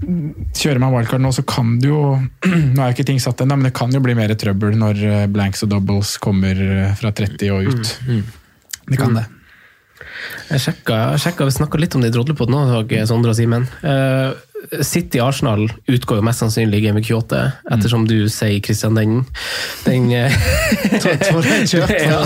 [0.03, 1.99] Kjører man wildcard nå, så kan det jo
[2.73, 5.03] Nå er jo ikke ting satt ennå, men det kan jo bli mer trøbbel når
[5.07, 7.93] eh, blanks og doubles kommer eh, fra 30 og ut.
[8.89, 9.23] Det kan det.
[10.49, 13.67] Jeg sjekka, jeg sjekka vi snakka litt om det i Drodlepodden òg, Sondre og Simen.
[13.83, 14.33] Uh,
[14.81, 17.41] City-Arsenal utgår jo mest sannsynlig i Game Week 28,
[17.75, 19.25] ettersom du sier, Christian, den,
[19.83, 20.37] den eh,
[21.01, 21.93] tror jeg kjørt.
[22.07, 22.21] ja,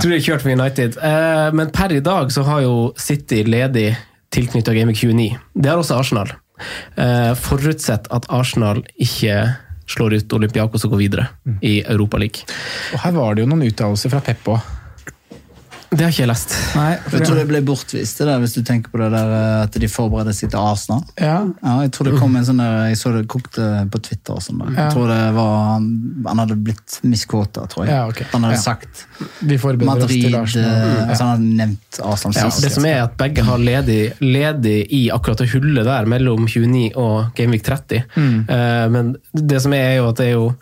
[0.00, 0.98] tror det kjørt for United.
[0.98, 3.92] Uh, men per i dag så har jo City ledig
[4.34, 5.30] tilknytta Game Week 29.
[5.54, 6.34] Det har også Arsenal.
[6.98, 9.44] Uh, forutsett at Arsenal ikke
[9.88, 11.28] slår ut Olympiakos og går videre
[11.64, 12.50] i Europaligaen.
[12.98, 14.74] Her var det jo noen uttalelser fra Pep òg.
[15.88, 16.52] Det har ikke jeg lest.
[16.76, 19.76] Jeg tror det ble bortvist, det der, hvis du tenker på det der eh, at
[19.80, 21.00] de forbereder seg til Arsenal.
[21.16, 21.38] Ja.
[21.62, 24.42] Ja, jeg tror det kom en sånn der, jeg så det kokte på Twitter og
[24.44, 24.58] sånn.
[24.60, 24.74] der.
[24.74, 24.82] Ja.
[24.82, 27.94] Jeg tror det var, han, hadde blitt misquota, tror jeg.
[27.94, 28.26] Ja, okay.
[28.34, 28.64] Han hadde Ja.
[28.66, 29.06] sagt
[29.40, 30.76] Vi Madrid, oss til Arsenal.
[30.76, 32.62] eh, altså han hadde nevnt Arsenal Ja, sist.
[32.66, 36.92] det som er at begge har ledig, ledig i akkurat det hullet der mellom 29
[36.96, 38.04] og Gamevik 30.
[38.18, 40.54] Eh, men det som er, er jo at det er jo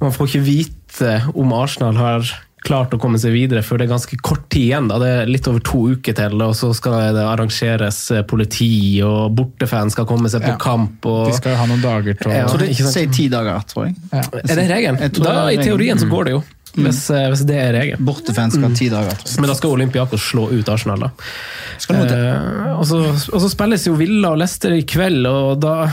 [0.00, 2.30] Man får ikke vite om Arsenal har
[2.62, 4.86] klart å komme seg videre før det er ganske kort tid igjen.
[4.90, 4.98] Da.
[5.02, 8.70] Det er litt over to uker til, og så skal det arrangeres eh, politi,
[9.06, 10.58] og bortefans skal komme seg på Ja.
[10.62, 11.04] kamp.
[11.10, 12.46] Og, De skal jo ha noen dager til å Ja.
[12.46, 13.96] Det ikke ti dager, tror jeg.
[14.12, 14.22] ja.
[14.42, 14.98] Er det regelen?
[14.98, 16.42] Da, det er I teorien så går det jo,
[16.76, 18.04] hvis, eh, hvis det er regelen.
[18.06, 19.40] Bortefans skal ha ti dager, tror jeg.
[19.40, 21.10] Men da skal Olympiakos slå ut Arsenal, da.
[21.82, 22.16] Skal noe til.
[22.16, 23.02] Eh, og, så,
[23.34, 25.90] og så spilles jo Villa og Leicester i kveld, og da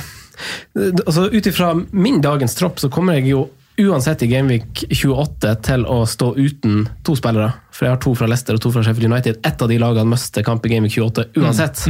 [1.05, 3.49] altså Ut ifra min dagens tropp så kommer jeg jo
[3.79, 7.51] uansett i Gameweek 28 til å stå uten to spillere.
[7.75, 9.39] For jeg har to fra Leicester og to fra Sheffield United.
[9.47, 11.85] Ett av de lagene mister kamp i Gameweek 28 uansett.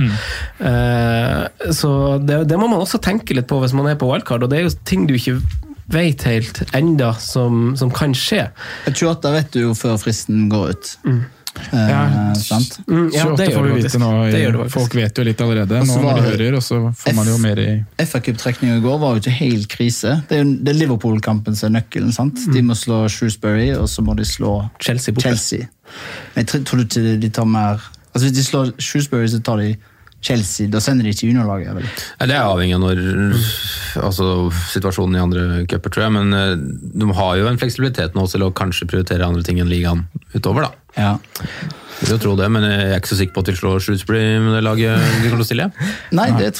[0.59, 4.45] Eh, så det, det må man også tenke litt på hvis man er på wildcard,
[4.45, 5.39] og det er jo ting du ikke
[5.89, 8.45] vet helt enda som, som kan skje.
[8.91, 10.95] 28 vet du jo før fristen går ut.
[11.09, 11.23] Eh,
[11.71, 12.01] Ja,
[12.39, 12.79] sant?
[12.87, 13.99] Mm, ja, det gjør du vi vite faktisk.
[14.01, 14.11] nå.
[14.31, 14.77] Det gjør det faktisk.
[14.77, 17.37] Folk vet jo litt allerede Også nå når de hører, og så får man jo
[17.43, 17.67] mer i
[18.05, 20.15] FA-cuptrekninga i går var jo ikke helt krise.
[20.29, 22.11] Det er det er Liverpool-kampen som er nøkkelen.
[22.15, 22.41] sant?
[22.53, 25.29] De må slå Shrewsbury, og så må de slå Chelsea borte.
[25.29, 25.69] Chelsea.
[26.35, 27.79] Men jeg tror, ikke de tar mer
[28.09, 29.75] Altså Hvis de slår Shrewsbury, så tar de
[30.21, 30.67] Chelsea.
[30.67, 31.75] Da sender de ikke juniorlaget.
[31.77, 31.85] vel?
[32.27, 33.01] Det er avhengig av når
[34.03, 34.27] altså,
[34.73, 36.15] situasjonen i andre cuper, tror jeg.
[36.17, 36.55] Men eh,
[36.99, 40.05] de har jo en fleksibilitet nå til å kanskje prioritere andre ting enn ligaen
[40.35, 40.73] utover, da.
[40.95, 41.19] Ja.
[41.99, 43.81] Jeg vil jo tro det, men jeg er ikke så sikker på at de slår
[43.83, 45.65] Shrewsbury med det laget de kommer til å stille.
[46.19, 46.51] Nei, det,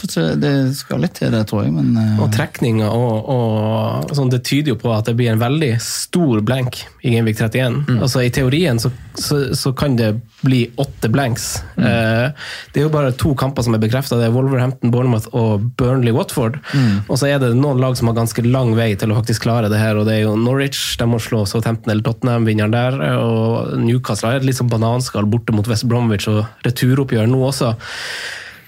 [0.43, 1.73] det skal litt til, det, tror jeg.
[1.77, 5.39] Men eh, Og trekninger og, og sånn, det tyder jo på at det blir en
[5.39, 7.79] veldig stor blank i Genvik 31.
[8.01, 10.11] Altså I teorien så, så, så kan det
[10.43, 11.47] bli åtte blanks.
[11.79, 12.27] Eh,
[12.73, 14.19] det er jo bare to kamper som er bekrefta.
[14.19, 16.59] Det er Wolverhampton, Bournemouth og Burnley-Watford.
[17.07, 19.71] Og så er det noen lag som har ganske lang vei til å faktisk klare
[19.71, 20.97] det her, og det er jo Norwich.
[20.99, 22.99] De må slå Southampton eller Tottenham, vinneren der.
[23.23, 27.73] Og Newcastle har et litt sånn bananskall borte mot West Bromwich og returoppgjør nå også.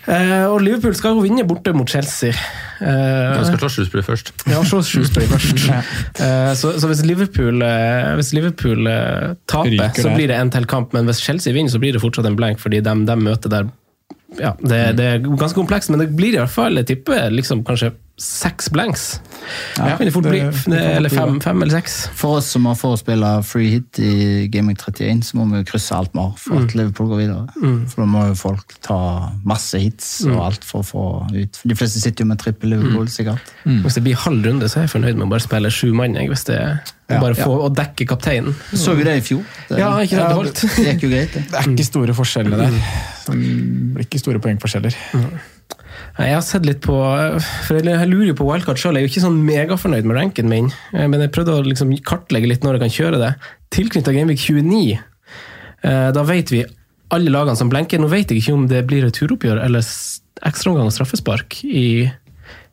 [0.09, 2.31] Eh, og Liverpool skal jo vinne borte mot Chelsea.
[2.81, 4.31] Eh, Jeg skal slå Shrewsbury først.
[4.49, 5.67] ja, slå Shrewsbury først.
[6.21, 10.15] Eh, så, så hvis Liverpool, eh, hvis Liverpool eh, taper, Ryker så der.
[10.17, 10.93] blir det en til kamp.
[10.97, 13.69] Men hvis Chelsea vinner, så blir det fortsatt en blank, fordi de, de møter der
[14.39, 17.65] ja, det, det er ganske komplekst, men det blir i hvert fall jeg tipper liksom
[17.67, 17.89] kanskje
[18.21, 19.19] seks blanks.
[19.77, 21.95] Ja, det fort bli, det eller fem, fem eller seks.
[22.17, 25.95] For oss som har forespilla free hit i Gaming 31, så må vi jo krysse
[25.97, 27.47] alt vi har for at Liverpool går videre.
[27.89, 28.99] For da må jo folk ta
[29.47, 33.09] masse hits og alt for å få ut De fleste sitter jo med trippel Liverpool,
[33.09, 33.53] sikkert.
[33.65, 36.13] Hvis det blir halv runde, så er jeg fornøyd med å bare spille sju mann.
[36.19, 36.59] jeg, Hvis det
[37.11, 37.43] Ja, bare ja.
[37.43, 38.53] få å dekke kapteinen.
[38.71, 39.41] Så vi det i fjor.
[39.67, 40.61] Det, Ja, ikke sant, det holdt.
[40.77, 41.41] det gikk jo greit, det.
[41.49, 42.77] Det er ikke store forskjeller der.
[43.25, 43.35] Det
[43.97, 44.95] blir ikke store poengforskjeller.
[45.17, 45.41] Nei,
[46.17, 46.95] Jeg har sett litt på
[47.65, 48.97] For jeg lurer jo på wildcard sjøl.
[48.97, 51.93] Jeg er jo ikke sånn megafornøyd med ranken min, eh, men jeg prøvde å liksom
[52.07, 53.31] kartlegge litt når jeg kan kjøre det.
[53.73, 54.99] Tilknytta Gameweek 29,
[55.87, 56.65] eh, da vet vi
[57.11, 58.01] alle lagene som blenker.
[58.01, 59.85] Nå vet jeg ikke om det blir returoppgjør eller
[60.47, 61.87] ekstraomgang og straffespark i,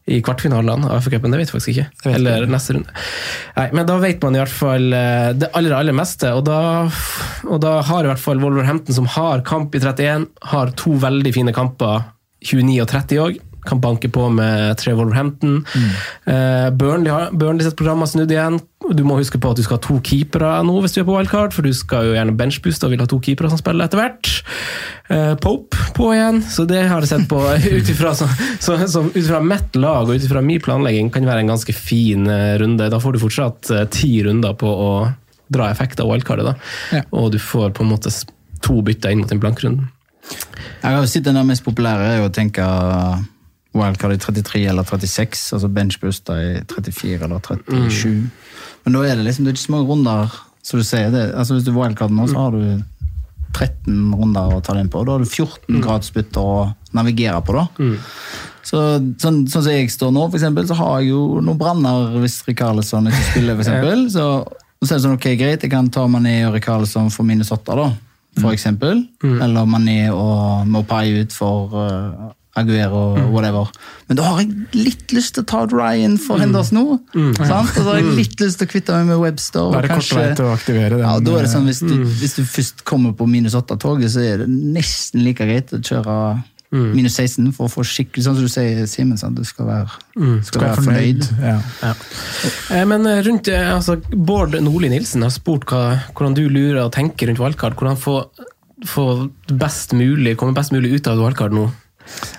[0.09, 1.33] i kvartfinalene av FA-cupen.
[1.35, 1.87] Det vet jeg faktisk ikke.
[2.05, 3.07] vet jeg Eller neste runde.
[3.59, 6.35] Nei, men da vet man i hvert fall eh, det aller, aller meste.
[6.35, 6.61] Og da,
[7.47, 11.35] og da har i hvert fall Wolverhampton, som har kamp i 31, har to veldig
[11.39, 12.07] fine kamper
[12.45, 13.45] 29 og 30 òg.
[13.69, 15.59] Kan banke på med tre Wolverhampton.
[16.25, 18.61] Eh, Burnley, har, Burnley sitt program har snudd igjen.
[18.95, 21.17] Du må huske på at du skal ha to keepere nå hvis du er på
[21.17, 24.01] wildcard, for du skal jo gjerne benchbooste og vil ha to keepere som spiller etter
[24.01, 24.31] hvert.
[25.11, 27.43] Uh, Pope på igjen, så det har jeg sett på
[29.13, 32.57] ut ifra mitt lag og ut ifra min planlegging kan være en ganske fin eh,
[32.63, 32.89] runde.
[32.89, 34.91] Da får du fortsatt uh, ti runder på å
[35.53, 36.57] dra effekt av wildcardet, da.
[37.01, 37.05] Ja.
[37.17, 38.13] Og du får på en måte
[38.65, 39.89] to bytter inn mot den blankrunden.
[40.83, 42.65] Jeg har jo sett den mest populære er å tenke
[43.79, 48.29] wildcard i 33 eller 36, altså benchbuster i 34 eller 37.
[48.85, 51.27] Men da er det liksom det er ikke så mange runder, så du sier det.
[51.35, 52.83] Altså Hvis du wildcard nå, så har du
[53.55, 55.03] 13 runder å ta den på.
[55.07, 57.67] Da har du 14 gradsbytter å navigere på, da.
[58.69, 58.81] Så,
[59.21, 62.43] sånn, sånn som jeg står nå, for eksempel, så har jeg jo noen branner hvis
[62.49, 64.05] Rikarlison ikke spiller, for eksempel.
[64.13, 64.27] Så,
[64.83, 67.79] så er det sånn, ok, greit, jeg kan ta Mané og Rikarlison for minus 8,
[67.79, 67.89] da,
[68.39, 69.07] for eksempel.
[69.25, 73.71] Eller Mané og Mopai ut for uh, Aguero og whatever.
[74.09, 76.99] Men da har jeg litt lyst til å ta ut Ryan for Henderson nå.
[77.39, 77.73] Sant?
[77.77, 79.71] Og så har jeg litt lyst til å kvitte meg med Webster.
[79.73, 81.05] Da er det kort vei til å aktivere den.
[81.07, 84.25] ja, da er det sånn, hvis du, hvis du først kommer på minus 8-toget, så
[84.25, 86.19] er det nesten like greit å kjøre
[86.71, 89.97] minus 16 for å få skikkelig Sånn som du sier, Simen, at du skal være,
[90.13, 91.29] skal Skal være fornøyd.
[91.41, 91.57] Ja.
[91.81, 92.85] Ja.
[92.91, 96.93] Men eh, rundt, eh, altså, Bård Nordli Nilsen har spurt hva, hvordan du lurer og
[96.97, 97.79] tenker rundt valgkart.
[97.79, 98.21] Hvordan få,
[98.89, 99.07] få
[99.49, 101.71] best mulig, komme best mulig ut av valgkart nå.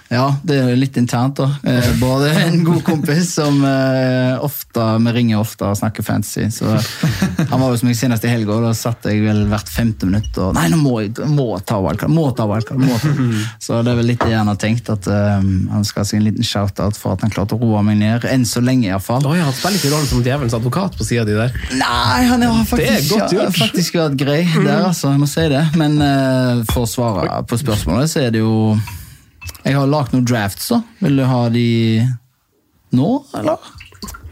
[0.10, 1.52] Ja, det er litt internt, da.
[1.70, 6.48] Eh, Både en god kompis som eh, ofte, vi ringer ofte og snakker fancy.
[6.50, 9.70] Så han var jo som jeg senest i helga, og da satt jeg vel hvert
[9.70, 12.16] femte minutt og Nei, nå må jeg må ta valgkamp!
[12.16, 12.82] Må ta valgkamp!
[12.82, 13.14] Må ta.
[13.62, 16.24] Så det er vel litt det han har tenkt, at um, han skal ha seg
[16.24, 18.26] en liten shout-out for at han klarte å roe meg ned.
[18.34, 19.22] Enn så lenge, iallfall.
[19.22, 21.54] jo han spiller ikke rollen som djevelens advokat på sida di der.
[21.78, 25.14] Nei, han har faktisk, har faktisk vært grei der, altså.
[25.14, 25.68] Jeg må si det.
[25.78, 28.74] Men uh, for å svare på spørsmålet, så er det jo
[29.70, 30.82] Jeg har lagd noen drafts, da.
[31.04, 31.66] Vil du ha de
[32.98, 33.70] nå, eller?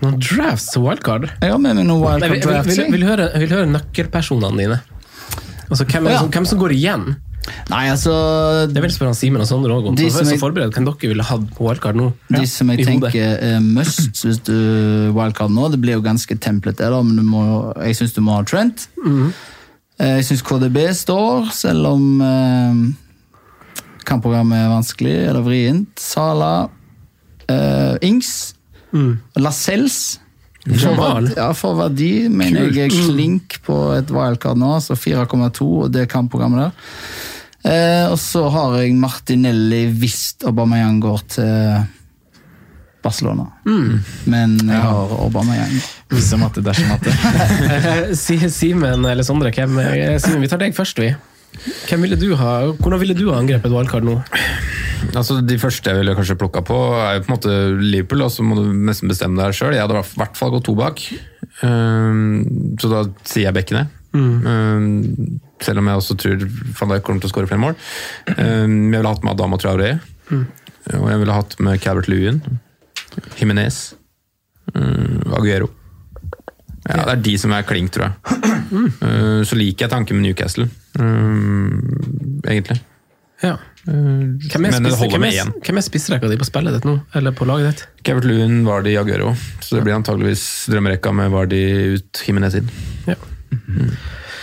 [0.02, 1.30] Noen drafts til wildcard?
[1.42, 2.70] Jeg har med meg noen wildcard vil, drafts.
[2.74, 2.92] vil, jeg.
[2.96, 4.80] vil, høre, vil høre nøkkelpersonene dine.
[5.70, 6.20] Altså, hvem, Ja.
[6.24, 7.08] som, hvem som går igjen?
[7.72, 8.12] Nei, altså
[8.68, 9.96] Det vil spørre Simen og Sondre òg om.
[9.96, 12.10] De som jeg- forberedt kan dere ville hatt på wildcard nå?
[12.34, 16.76] De som jeg tenker er must hvis du wildcard nå, det blir jo ganske templet
[16.78, 18.88] det, da, men du må, jeg syns du må ha Trent.
[19.06, 19.32] Mm.
[20.00, 22.74] Jeg syns KDB står, selv om eh,
[24.08, 25.94] kampprogrammet er vanskelig eller vrient.
[26.02, 26.54] Sala,
[27.52, 28.54] uh, Ings,
[28.92, 29.18] Mm.
[29.36, 30.20] Lascelles.
[30.68, 35.94] For, ja, for verdi mener jeg er klink på et wildcard nå, altså 4,2 og
[35.96, 36.90] det kampprogrammet der.
[37.68, 41.86] Eh, og så har jeg Martinelli hvis Aubameyang går til
[43.04, 43.48] Barcelona.
[44.28, 45.80] Men jeg har Aubameyang.
[46.12, 47.16] Hvis og matte, dersom matte.
[48.60, 49.80] Simen eller Sondre, hvem,
[50.20, 51.14] Simen, vi tar deg først, vi.
[51.88, 54.18] Hvem ville du ha, hvordan ville du ha angrepet wildcard nå?
[55.16, 58.32] Altså, De første jeg ville kanskje plukka på, er jo på en måte Liverpool, og
[58.34, 59.76] så må du nesten bestemme deg sjøl.
[59.76, 61.04] Jeg hadde i hvert fall gått to bak,
[61.66, 63.88] Ehm, så da sier jeg bekkene.
[64.14, 66.44] Ehm, selv om jeg også tror
[66.80, 67.76] van Dijk kommer til å skåre flere mål.
[68.36, 69.96] Ehm, jeg ville hatt med Adama Traoré,
[70.30, 72.42] og jeg ville hatt med Calvert Lewin,
[73.40, 73.96] Jimenez,
[74.76, 75.72] ehm, Aguero.
[76.88, 78.14] Ja, Det er de som er klink, tror jeg.
[78.72, 80.68] Eh, Så liker jeg tanken med Newcastle.
[81.00, 81.70] uh,
[82.48, 82.80] egentlig.
[83.44, 83.56] Ja.
[83.88, 86.98] Uh, Hvem er, spiss, spissrekka di på spillet ditt nå?
[87.16, 87.84] Eller på laget ditt?
[88.08, 89.36] Kevert Lewin, Vardi, Aguero.
[89.62, 91.62] Så det blir antageligvis drømmerekka med Vardi
[91.96, 92.72] ut, Himinez inn.
[93.08, 93.16] Ja.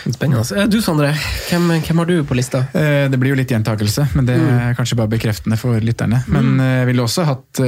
[0.05, 0.45] Spennende.
[0.57, 1.11] Eh, Du Sondre,
[1.51, 2.65] hvem, hvem har du på lista?
[2.77, 6.23] Eh, Det blir jo litt gjentakelse, men det er kanskje bare bekreftende for lytterne.
[6.29, 7.63] Men jeg ville også hatt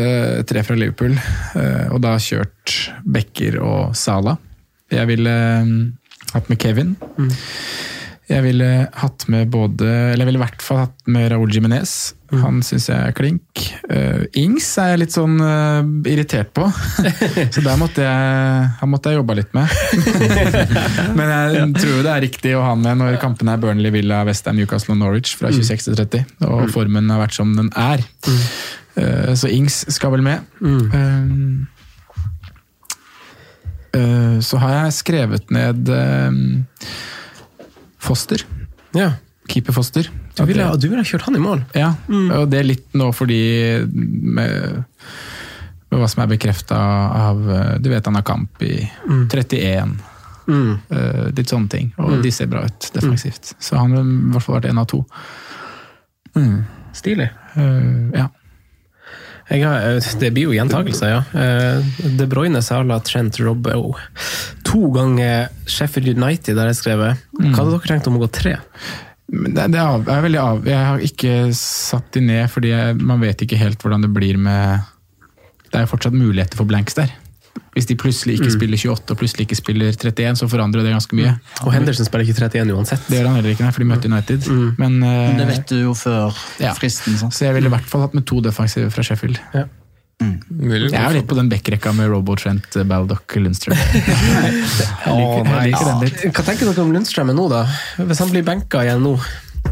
[0.46, 1.16] tre fra Liverpool,
[1.56, 4.36] eh, og da kjørt Becker og Sala.
[4.92, 5.36] Jeg ville
[6.34, 6.96] hatt med Kevin.
[8.26, 8.68] Jeg ville
[8.98, 11.92] hatt med både Eller jeg ville i hvert fall hatt med Raúl Jiminez.
[12.34, 13.60] Han syns jeg er klink.
[13.86, 16.64] Uh, Ings er jeg litt sånn uh, irritert på,
[17.54, 19.70] så der måtte jeg, han måtte jeg jobba litt med.
[21.18, 24.24] Men jeg tror det er riktig å ha han med når kampene er Burnley, Villa,
[24.26, 26.26] Westham, Newcastle og Norwich fra 26 til 30.
[26.50, 28.02] Og formen har vært som den er.
[28.98, 30.42] Uh, Så Ings skal vel med.
[30.58, 31.70] Mm.
[34.42, 36.40] Så har jeg skrevet ned eh,
[38.06, 38.42] Foster.
[38.96, 39.12] Ja.
[39.48, 40.10] Keeper Foster.
[40.36, 41.62] Du ville, du ville ha kjørt han i mål?
[41.76, 43.40] Ja, og det er litt nå fordi
[43.86, 44.82] med,
[45.88, 48.74] med hva som er bekrefta av eh, Du vet han har kamp i
[49.06, 49.96] 31.
[50.46, 50.72] Mm.
[50.90, 51.92] eh, litt sånne ting.
[52.02, 53.54] Og de ser bra ut defensivt.
[53.58, 55.02] Så han har i hvert fall vært én av to.
[56.36, 56.58] Mm.
[56.96, 57.30] Stilig.
[57.56, 58.28] Uh, ja.
[59.48, 61.20] Har, eh, det blir jo gjentakelser, ja.
[61.38, 61.82] Eh,
[62.18, 63.94] De Bruyne, Sala, Trent, Robbo.
[64.66, 67.22] To ganger Sheffield United, der jeg skrevet.
[67.38, 68.56] Hva hadde dere tenkt om å gå tre?
[69.26, 70.66] Det, det er, av, er veldig av.
[70.70, 74.38] Jeg har ikke satt de ned, fordi jeg, man vet ikke helt hvordan det blir
[74.38, 74.84] med
[75.66, 77.10] Det er jo fortsatt muligheter for blanks der.
[77.76, 81.16] Hvis de plutselig ikke spiller 28 og plutselig ikke spiller 31, så forandrer det ganske
[81.16, 81.32] mye.
[81.64, 83.02] Og Henderson spiller ikke 31 uansett.
[83.08, 84.48] Det gjør han heller ikke, nei, for de møter United.
[84.80, 86.72] Men, uh, Men det vet du jo før Ja.
[86.74, 87.16] fristen.
[87.20, 87.32] sant?
[87.34, 89.38] Så jeg ville i hvert fall hatt med to defensive fra Sheffield.
[90.16, 93.76] Vil Jeg er jo litt på den backrekka med Robo Trent, eh, Baldock, Lundstrøm.
[96.02, 96.22] litt.
[96.32, 97.64] Hva tenker dere om Lundstrøm nå, da?
[98.00, 99.12] Hvis han blir benka igjen nå,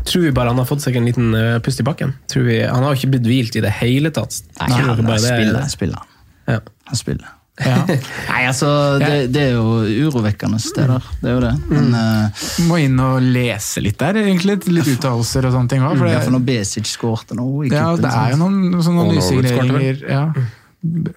[0.05, 2.12] tror vi bare han har fått seg en liten eh, pust i bakken?
[2.30, 4.43] Tror vi, han har jo ikke blitt hvilt i det hele tatt.
[4.61, 6.05] Nei, han det- spiller, han spiller.
[6.51, 6.61] Ja.
[6.91, 7.34] Han spiller.
[7.62, 7.84] Ja.
[8.32, 11.05] Nei, altså, det, det er jo urovekkende steder.
[11.20, 11.52] Det er jo det.
[11.70, 14.59] Men eh, Må inn og lese litt der, egentlig.
[14.74, 16.02] Litt uttalelser og sånne ting òg.
[16.11, 19.30] ja, for når Besic skårte nå i Ja, det er jo noen sånne Og Norwich
[19.30, 20.05] nysigneringer.
[20.11, 20.24] Ja.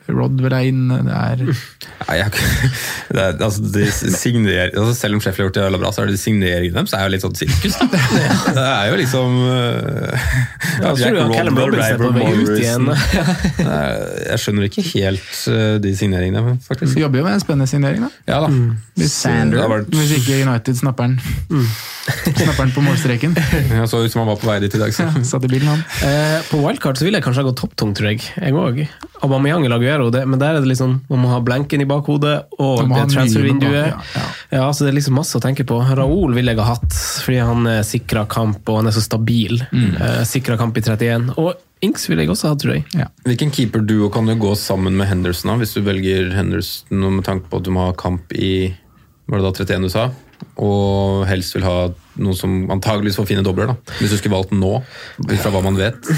[0.07, 2.31] Rodwell er inn, det er Nei, jeg,
[3.11, 6.03] det er, altså, de signer, altså, selv om Sheffield har gjort det veldig bra, så
[6.03, 7.75] er det signeringene deres er jo litt sånn sirkus.
[7.81, 7.87] Da.
[8.57, 10.29] Det er jo liksom uh,
[10.83, 12.87] Ja, Jack Callum Robinson på vei ut igjen.
[13.57, 16.95] Jeg skjønner ikke helt uh, de signeringene, faktisk.
[16.95, 18.11] Vi jobber jo med en spennende signering, da.
[18.29, 18.51] Ja da.
[18.97, 19.59] Hvis, Sander.
[19.59, 21.19] Det vært- hvis ikke United snapper den.
[22.07, 23.35] Snapper den på målstreken.
[23.37, 24.93] Jeg så ut som han var på vei dit i dag.
[24.95, 25.07] Så.
[25.27, 25.83] Satt i bilen, han.
[25.99, 28.23] Uh, på wildcard så ville jeg kanskje ha gått topptungt, tror jeg.
[28.37, 28.83] Jeg òg.
[29.25, 32.35] Aubameyang eller Aguero, det, men der er det liksom Man må ha blenken i bakhodet,
[32.57, 33.93] og det ha transfervinduet.
[33.93, 34.25] Ja, ja,
[34.59, 35.79] Ja, så det er liksom masse å tenke på.
[35.81, 39.61] Raoul ville jeg ha hatt, fordi han er sikra kamp, og han er så stabil.
[39.71, 39.95] Mm.
[39.95, 41.31] Eh, sikra kamp i 31.
[41.37, 41.55] Og
[41.85, 42.85] Inks ville jeg også hatt, tror jeg.
[42.97, 43.05] Ja.
[43.27, 47.51] Hvilken keeperduo kan du gå sammen med Henderson da, hvis du velger Henderson med tanke
[47.51, 48.71] på at du må ha kamp i
[49.27, 50.07] var det da 31 du sa?
[50.57, 51.75] Og helst vil ha
[52.17, 53.95] noen som antageligvis får fine dobler, da.
[53.99, 54.71] Hvis du skulle valgt nå,
[55.21, 56.09] ut fra hva man vet.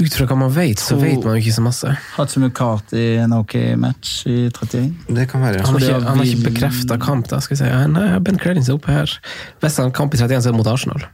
[0.00, 1.94] Ut fra hva man vet, så vet man jo ikke så masse.
[2.16, 4.88] Hatsumi Kart i en ok match i 31.
[5.14, 5.62] Det kan være.
[5.66, 7.42] Han har ikke, han har ikke bekrefta kamp, da.
[7.44, 7.92] skal jeg si.
[7.94, 9.18] Nei, Ben Crellins er oppe her.
[9.62, 11.06] Hvis han kamp i 31, så er det mot Arsenal.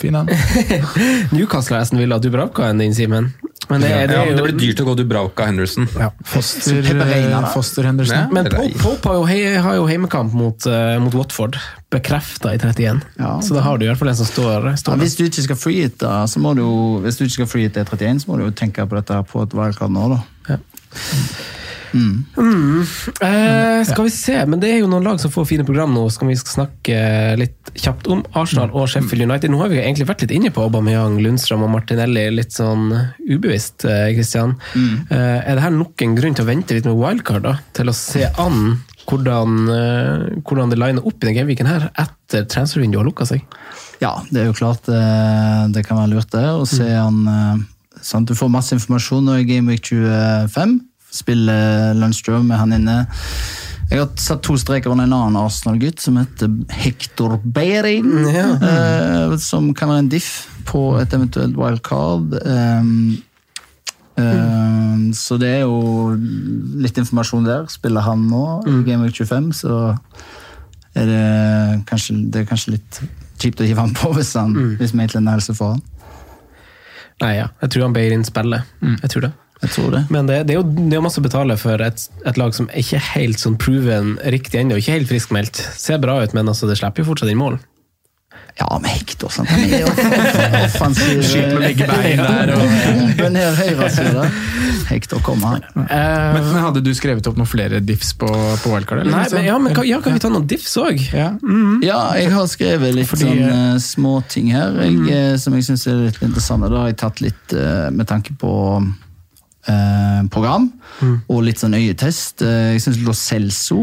[0.00, 0.30] Fin han.
[1.36, 3.32] Newcastle og Aston Villa, du braka en din, Simen.
[3.70, 5.86] Men det, Ja, det ja, men det blir dyrt å gå Dubravka Henderson.
[6.26, 6.80] Foster,
[7.54, 8.16] Foster Henderson.
[8.16, 8.24] Ja.
[8.32, 8.48] Men
[8.80, 11.58] Pope, har, jo, har jo heimekamp mot, uh, mot Watford,
[11.92, 12.98] bekrefta i 31.
[13.20, 13.36] Ja.
[13.44, 15.60] Så da har du i hvert fall en som står, står hvis du ikke skal
[15.60, 16.66] freehitte, så må du
[17.04, 19.46] Hvis du ikke skal freehitte i 31, så må du jo tenke på dette på
[19.46, 20.58] et wildcard nå, da.
[23.26, 26.04] Eh, skal vi se, men det er jo noen lag som får fine program nå,
[26.12, 27.00] som vi skal snakke
[27.40, 28.22] litt kjapt om.
[28.38, 29.52] Arsenal og Sheffield United.
[29.52, 32.90] Nå har vi egentlig vært litt inne på Aubameyang, Lundstrøm og Martinelli, litt sånn
[33.26, 34.56] ubevisst, Kristian.
[34.74, 34.94] Mm.
[35.08, 37.58] Eh, er det her nok en grunn til å vente litt med wildcard, da?
[37.76, 38.80] Til å se an
[39.10, 43.42] hvordan, eh, hvordan det liner opp i den gameweeken her, etter transfervinduet har lukka seg?
[44.00, 46.46] Ja, det er jo klart eh, det kan være lurt det.
[46.46, 47.64] Å se an eh,
[48.00, 50.78] sånn Du får masse informasjon nå i Gameweek 25.
[51.12, 52.98] Spiller Lundstrøm med han inne.
[53.90, 58.12] Jeg har satt to streker under en annen Arsenal-gutt som heter Hector Beirin.
[58.62, 60.28] eh, som kan være en diff
[60.70, 62.36] på et eventuelt wildcard.
[62.38, 62.84] Eh,
[64.22, 66.14] eh, Så det er jo
[66.78, 67.66] litt informasjon der.
[67.72, 69.96] Spiller han nå i Game Week 25, så
[70.94, 73.00] er det kanskje, det er kanskje litt
[73.40, 75.82] kjipt å hive han på hvis, han, hvis Maitland har helse for han.
[77.20, 77.48] Nei, ja.
[77.62, 78.62] Jeg tror han Beirin spiller.
[79.02, 79.32] Jeg tror det.
[79.60, 80.04] Jeg tror det.
[80.08, 82.54] Men det, det, er jo, det er jo masse å betale for et, et lag
[82.56, 84.78] som ikke er helt sånn proven riktig ennå.
[84.80, 85.60] Ikke helt friskmeldt.
[85.76, 87.58] Ser bra ut, men altså, det slipper jo fortsatt inn mål.
[88.60, 89.30] Ja, med Hector.
[89.32, 89.48] Sant?
[89.48, 91.20] Han er off off offensiv.
[91.30, 94.24] Skyter med begge bein der, Bombe ned høyresida.
[94.90, 95.84] Hector kommer, han.
[95.86, 99.04] Eh, Men, men hadde du skrevet opp noen flere diffs på, på wildcard?
[99.04, 99.14] eller?
[99.14, 100.98] nei, men, ja, men kan, ja, kan vi ta noen diffs òg?
[101.14, 101.30] Ja.
[101.86, 105.38] Ja, jeg har skrevet litt Fordi- sånn uh, småting her jeg, mm.
[105.40, 106.72] som jeg syns er litt interessante.
[106.72, 108.52] Da har jeg tatt litt uh, med tanke på
[109.68, 110.70] eh, program
[111.28, 112.42] og litt sånn øyetest.
[112.42, 113.78] Uh, jeg syns Lo Celso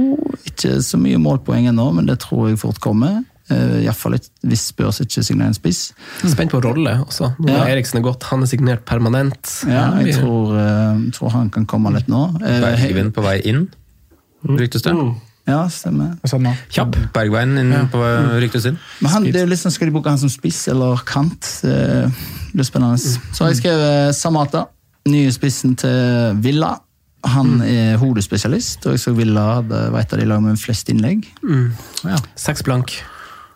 [0.46, 3.24] ikke så mye målpoeng ennå, men det tror jeg fort kommer.
[3.48, 5.94] Uh, Iallfall hvis Spurs ikke signerer en spiss.
[6.28, 7.30] Spent på rolle også.
[7.40, 7.62] Nå Ja.
[7.64, 9.54] er Eriksen er gått, han er signert permanent.
[9.68, 12.26] Ja, jeg tror, eh, tror han kan komme litt nå.
[12.44, 13.70] Eh, Bergvin på vei inn,
[14.44, 14.92] ryktes det.
[15.48, 16.18] ja, stemmer.
[16.28, 16.54] Nå?
[16.70, 16.98] Kjapp.
[17.14, 18.04] Bergveien inn på
[18.42, 18.78] ryktes inn.
[19.00, 21.40] Men han, det er liksom, Skal de bruke han som spiss eller kant?
[21.64, 22.12] Det
[22.54, 23.00] blir spennende.
[23.00, 24.68] Så har jeg skrevet Samata,
[25.12, 26.76] nye spissen til Villa.
[27.28, 30.90] Han er hodespesialist, og jeg så Villa hadde vært et av de lag med flest
[30.94, 31.26] innlegg.
[32.06, 32.20] Ja.
[32.40, 33.00] Seks blank.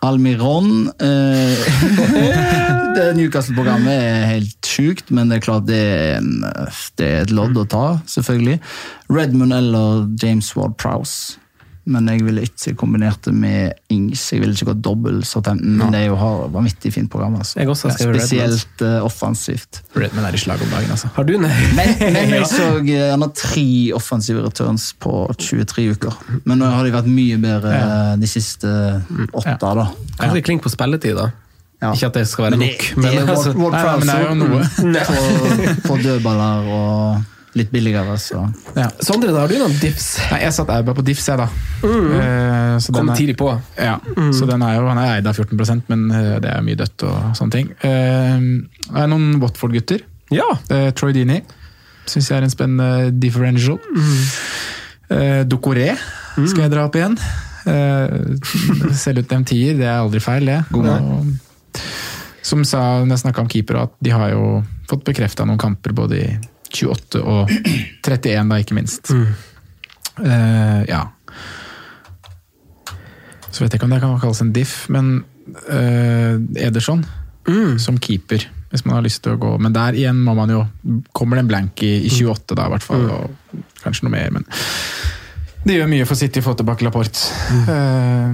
[0.01, 1.57] Almiron eh,
[2.95, 6.41] Det Newcastle-programmet er helt sjukt, men det er klart det er, en,
[6.99, 8.57] det er et lodd å ta, selvfølgelig.
[9.13, 11.37] Redmond eller James Ward Prowse.
[11.89, 14.21] Men jeg ville ikke kombinert det med Ings.
[14.29, 17.39] Jeg ville ikke gått dobbel Southampton, men det er jo har vanvittig fint program.
[17.39, 17.57] Altså.
[17.57, 17.97] Jeg også har.
[17.97, 19.81] Spesielt uh, offensivt.
[19.97, 21.09] Redman er i slag om dagen, altså.
[21.15, 21.49] Har du nei?
[21.73, 23.65] Men, men jeg så eh, han har tre
[23.97, 26.21] offensive returns på 23 uker.
[26.45, 28.69] Men nå har de vært mye bedre eh, de siste
[29.33, 29.89] åtte, da.
[30.21, 31.31] Kanskje klink på spilletid, da.
[31.81, 31.95] Ja.
[31.95, 34.27] Ikke at det skal være Men nok, det, det er men altså, men det er
[34.27, 34.65] jo noe.
[35.09, 38.45] på, på dødballer og litt billigere, så
[38.77, 38.87] Ja.
[39.03, 40.13] Sondre, da har du noen diffs?
[40.31, 41.47] Nei, jeg satt Auba på diffs, jeg, da.
[41.83, 43.49] Eh, så Kom er- tidlig på.
[43.77, 43.97] Ja,
[44.31, 47.03] så den er jo, Han er eid av 14% men eh, det er mye dødt
[47.03, 47.71] og sånne ting.
[47.83, 50.01] Uh, det er noen Watford-gutter.
[50.31, 50.47] Ja.
[50.71, 51.41] Uh, Troy Dini
[52.07, 53.77] syns jeg er en spennende differential.
[55.11, 55.91] Eh, Dokoré
[56.47, 57.17] skal jeg dra opp igjen.
[57.67, 58.39] Uh,
[58.97, 60.61] Selge ut en tier, det er aldri feil, det.
[60.73, 61.27] Og,
[62.41, 65.93] som sa, når jeg snakka om keepere, at de har jo fått bekrefta noen kamper
[65.95, 66.25] både i
[66.71, 69.11] 28 og 31, da, ikke minst.
[70.21, 71.03] Eh, ja.
[73.51, 75.13] Så vet jeg ikke om det kan kalles en diff, men
[75.67, 77.03] uh, Ederson
[77.81, 80.59] som keeper, hvis man har lyst til å gå Men der igjen må man jo
[81.17, 83.07] Kommer det en blank i, i 28, da, i hvert fall.
[83.09, 84.45] Og kanskje noe mer, men
[85.61, 87.19] det gjør mye for City å få tilbake Laporte.
[87.69, 88.31] Eh,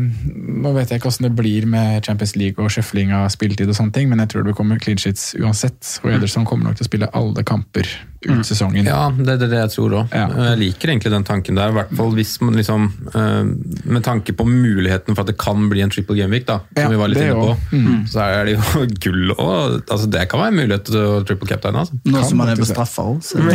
[0.64, 3.76] nå vet jeg ikke hvordan det blir med Champions League og sjøfling av spilletid, og
[3.76, 5.82] sånne ting, men jeg tror det kommer clean sheets uansett.
[6.06, 7.90] Og Ederson kommer nok til å spille alle kamper
[8.26, 8.86] ut sesongen.
[8.88, 10.16] Ja, det er det jeg tror òg.
[10.16, 10.28] Ja.
[10.50, 11.70] Jeg liker egentlig den tanken der.
[11.74, 13.44] I hvert fall hvis man liksom eh,
[13.88, 16.84] Med tanke på muligheten for at det kan bli en triple game week, da, som
[16.84, 18.00] Ja, vi var litt inne på, mm.
[18.12, 19.84] så er det jo gull òg.
[19.86, 21.78] altså Det kan være en mulighet til å triple captain.
[21.78, 22.00] Altså.
[22.06, 23.54] Nå Kan som man er på faktisk òg.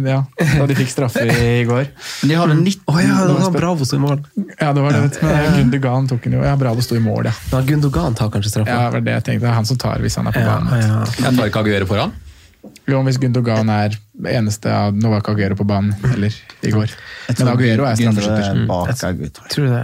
[0.10, 0.22] Ja,
[0.58, 1.90] da de fikk straffe i går.
[2.22, 4.22] Men de har en 19 Å ja, det var Bravo som i mål.
[4.60, 5.02] Ja, det var det.
[5.22, 6.44] Men Gundogan tok den jo.
[6.46, 7.34] Ja, Bravo sto i mål, ja.
[7.52, 8.70] Ja, Gundogan tar kanskje straffa.
[8.72, 9.46] Ja, det var det jeg tenkte.
[9.46, 10.82] Det er han som tar hvis han er på Ja, banen.
[10.82, 11.04] ja.
[11.28, 12.14] Jeg tar ikke Aguero foran.
[12.90, 13.94] Jo, hvis Gundogan er
[14.28, 16.34] eneste av Nå var ikke Aguero på banen eller
[16.66, 16.92] i går.
[17.38, 18.66] Men Aguero er straffeskytter.
[18.66, 19.32] tror jeg.
[19.54, 19.82] Tror det?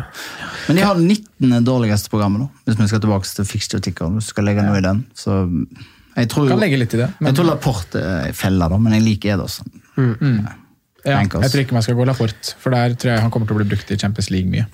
[0.67, 1.65] Men de har 19.
[1.65, 2.65] dårligste programmet, da.
[2.67, 4.11] Hvis vi skal tilbake til fixture ticker.
[4.17, 5.05] Hvis du skal legge noe i den.
[5.17, 5.39] Så
[6.17, 7.11] jeg tror, Kan legge litt i det.
[7.21, 8.05] Men, jeg tror Laporte
[8.37, 9.69] feller, da, men jeg liker Ederson.
[11.07, 11.45] ja, Ankles.
[11.47, 13.61] jeg tror ikke man skal gå Laporte, for der tror jeg han kommer til å
[13.61, 14.65] bli brukt i Champions League mye.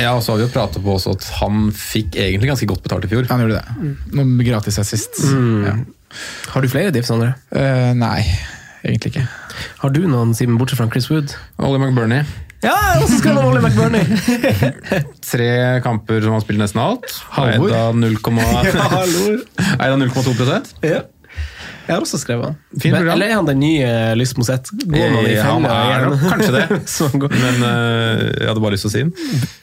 [0.00, 2.82] Ja, og så har vi jo pratet på også at han fikk egentlig ganske godt
[2.82, 3.28] betalt i fjor.
[3.30, 3.92] Han gjorde det.
[4.16, 5.20] Noen gratis assist.
[5.30, 5.76] Ja.
[6.52, 7.32] Har du flere diffs, André?
[7.54, 8.22] Uh, nei,
[8.84, 9.26] egentlig ikke.
[9.82, 11.36] Har du noen, Simen, bortsett fra Chris Wood?
[11.58, 12.24] Ollie McBurney.
[12.64, 14.02] Ja, også skrevet om Ollie McBurney!
[15.30, 15.48] Tre
[15.84, 17.04] kamper som han spiller nesten alt.
[17.36, 17.68] Halvor.
[17.68, 18.32] Eid av 0,2
[18.66, 20.06] Ja, hallo.
[20.06, 20.56] 0,2
[20.86, 21.02] Ja.
[21.86, 22.56] Jeg har også skrevet han.
[23.06, 24.70] Eller er han den nye Lyst Mosett?
[24.74, 26.16] Går man i Eh, fella igjen?
[26.26, 26.64] kanskje det.
[27.22, 29.12] Går- Men uh, jeg hadde bare lyst til å si den.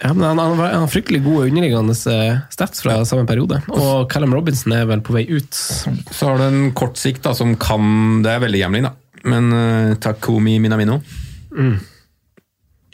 [0.03, 3.59] ja, men han, han, var- han fryktelig gode underliggende eh, stats fra samme periode.
[3.75, 5.51] Og Callum Robinson er vel på vei ut.
[5.53, 8.93] Så har du en kort sikt da, som kan Det er veldig gambling, da.
[9.27, 11.01] Men uh, Takumi Minamino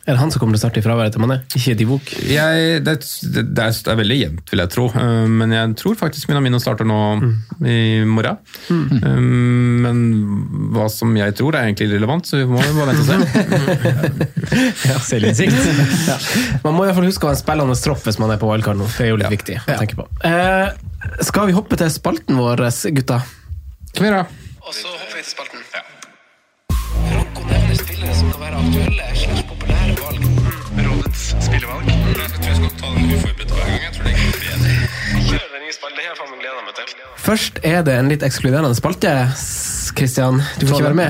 [0.10, 1.36] Er det han som kommer til å starte i fraværet til Mané?
[1.53, 2.07] Ikke Divok?
[2.26, 2.95] jeg, det,
[3.30, 4.88] det, det er, veldig jevnt, vil jeg tro.
[4.97, 6.97] Eh, men jeg tror faktisk Minamino starter nå
[7.62, 8.39] i morgen.
[8.74, 8.88] Mm.
[9.84, 9.99] men
[10.74, 14.97] hva som jeg tror, er egentlig irrelevant, så vi må bare vente og se.
[15.12, 15.53] Selvinnsikt.
[16.66, 18.49] Man må i hvert fall huske å ha en spillende tropp hvis man er på
[18.49, 18.89] wildcard nå.
[18.95, 20.07] Det er jo litt viktig å tenke på.
[20.26, 22.66] Eh, skal vi hoppe til spalten vår,
[22.97, 23.22] gutta?
[23.93, 24.57] Kom igjen, da.
[24.66, 25.68] Og så hopper vi til spalten.
[27.14, 29.10] Franco nevner spillere som kan være aktuelle
[31.60, 31.86] spillevalg.
[31.89, 33.82] Jeg tror jeg skal ta den uforberedt hver gang.
[33.84, 34.72] Jeg tror det bedre.
[35.30, 35.97] Kjør den nye spalten.
[35.99, 36.86] Det har jeg faen meg gleda meg til.
[37.20, 39.12] Først er det en litt ekskluderende spalte.
[39.99, 41.10] Kristian, Du får ikke være med.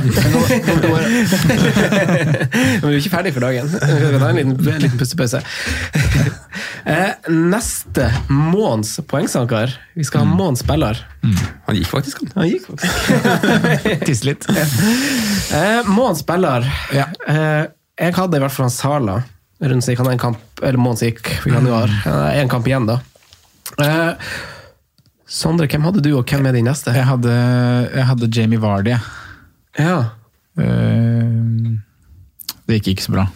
[2.79, 3.67] Men du er ikke ferdig for dagen.
[3.69, 3.77] Vi
[4.15, 5.39] kan ta en liten, liten pustepause.
[6.89, 9.73] Eh, Neste måneds poengsanker.
[9.99, 10.97] Vi skal ha måneds spiller.
[11.67, 12.31] Han gikk faktisk, han.
[12.39, 12.93] Han gikk faktisk.
[14.07, 14.47] Tisse litt.
[14.49, 16.65] Eh, Måneds spiller.
[16.95, 17.67] Eh,
[17.99, 19.17] jeg hadde i hvert fall han Sala.
[19.59, 21.91] Gikk han en kamp, eller gikk for januar.
[22.31, 22.99] En kamp igjen, da.
[23.79, 24.13] Eh,
[25.29, 26.89] Sondre, hvem hadde du, og hvem er din neste?
[26.95, 27.33] Jeg hadde,
[27.93, 28.95] jeg hadde Jamie Vardy.
[29.77, 29.97] Ja.
[30.57, 31.77] Uh,
[32.65, 33.27] Det gikk ikke så bra.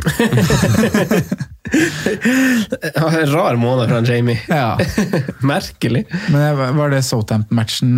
[1.70, 4.38] En Rar måned fra Jamie.
[4.48, 4.78] Ja.
[5.52, 6.04] Merkelig.
[6.32, 7.90] Men var det Southampton-matchen,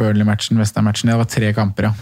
[0.00, 1.12] Burnley-matchen, Westham-matchen?
[1.12, 1.92] Det var tre kamper, ja.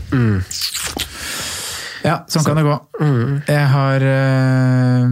[2.07, 2.50] Ja, sånn så.
[2.50, 2.74] kan det gå.
[3.02, 3.30] Mm.
[3.50, 5.07] Jeg har øh,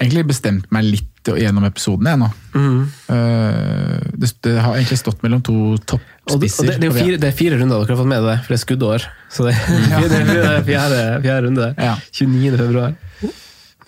[0.00, 2.28] egentlig bestemt meg litt gjennom episoden jeg nå.
[2.52, 2.80] Mm.
[3.08, 5.56] Uh, det, det, har egentlig stått mellom to
[5.88, 6.68] toppspisser.
[6.68, 8.58] Det, det, er fire, det, er fire, runder dere har fått med dere, for det
[8.58, 9.06] er skuddår.
[9.32, 9.54] Så det,
[9.92, 10.02] ja.
[10.02, 11.70] det er fjerde, fjerde, fjerde runde.
[11.80, 11.94] Ja.
[12.12, 12.58] 29.
[12.60, 12.96] februar.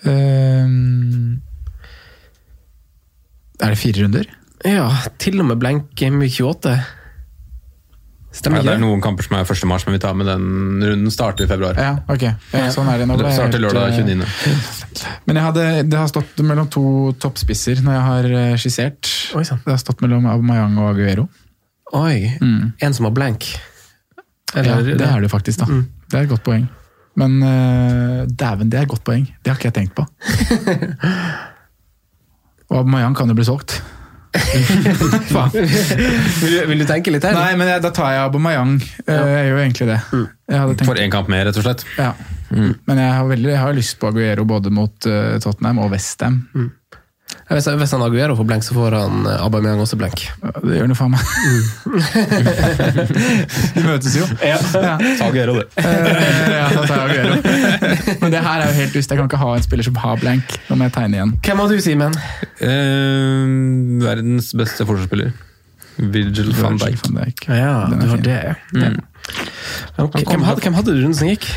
[0.07, 0.67] Uh,
[3.57, 4.29] er det fire runder?
[4.65, 4.89] Ja,
[5.21, 6.77] til og med blenk M28.
[8.37, 8.67] Stemmer ikke?
[8.67, 9.63] Ja, det er noen kamper som er 1.
[9.69, 11.79] mars, men vi tar med den runden starter i februar.
[11.81, 12.25] Ja, ok.
[12.53, 13.07] Ja, sånn er det.
[13.17, 15.05] Det starter lørdag eh, 29.
[15.25, 16.83] Men hadde, det har stått mellom to
[17.21, 19.09] toppspisser når jeg har eh, skissert.
[19.37, 19.63] Oi, sånn.
[19.65, 21.25] det har stått mellom Aubameyang og Aguero.
[21.97, 22.77] Oi, mm.
[22.83, 23.49] En som har blank.
[24.53, 25.71] Eller, ja, det, er det faktisk, da.
[25.71, 25.83] Mm.
[26.05, 26.69] Det er et godt poeng.
[27.17, 29.25] Men uh, dæven, det er et godt poeng.
[29.41, 30.05] Det har ikke jeg tenkt på.
[32.69, 33.79] og Aubameyang kan jo bli solgt.
[35.31, 35.49] Faen.
[35.53, 37.33] Vil, du- vil du tenke litt her?
[37.37, 38.71] Nei, men jeg, da tar jeg Aubameyang.
[39.07, 39.13] Ja.
[39.13, 39.99] Jeg gjør jo egentlig det.
[40.51, 41.81] Jeg hadde tenkt, For én kamp mer, rett og slett.
[41.99, 42.11] ja.
[42.47, 46.37] Men jeg har, veldig, jeg har lyst på Aguero både mot uh, Tottenham og Westham.
[47.51, 50.21] Hvis, hvis han Aguero får blenk, så får han eh, Aubameyang også blenk.
[50.43, 51.19] Ja, Det gjør han jo faen meg.
[53.75, 54.23] De møtes jo.
[54.43, 54.57] Ja.
[54.71, 54.95] Ta
[55.27, 55.63] Aguero, du.
[55.75, 57.35] Uh, ja, da tar jeg Aguero.
[58.21, 59.11] Men det her er jo helt lyst.
[59.11, 60.55] Jeg kan ikke ha en spiller som har blank.
[60.69, 61.33] Nå må jeg tegne igjen.
[61.45, 62.17] Hvem har du, Simen?
[62.61, 63.43] Eh,
[64.05, 65.33] verdens beste forsvarsspiller.
[65.97, 66.99] Virgil van Dijk.
[67.01, 67.47] Ja, van Dijk.
[67.47, 68.23] Den er det var fin.
[68.23, 68.39] det.
[68.83, 68.93] ja.
[70.05, 71.47] Ok, Hvem, hadde, hvem hadde du rundt som gikk?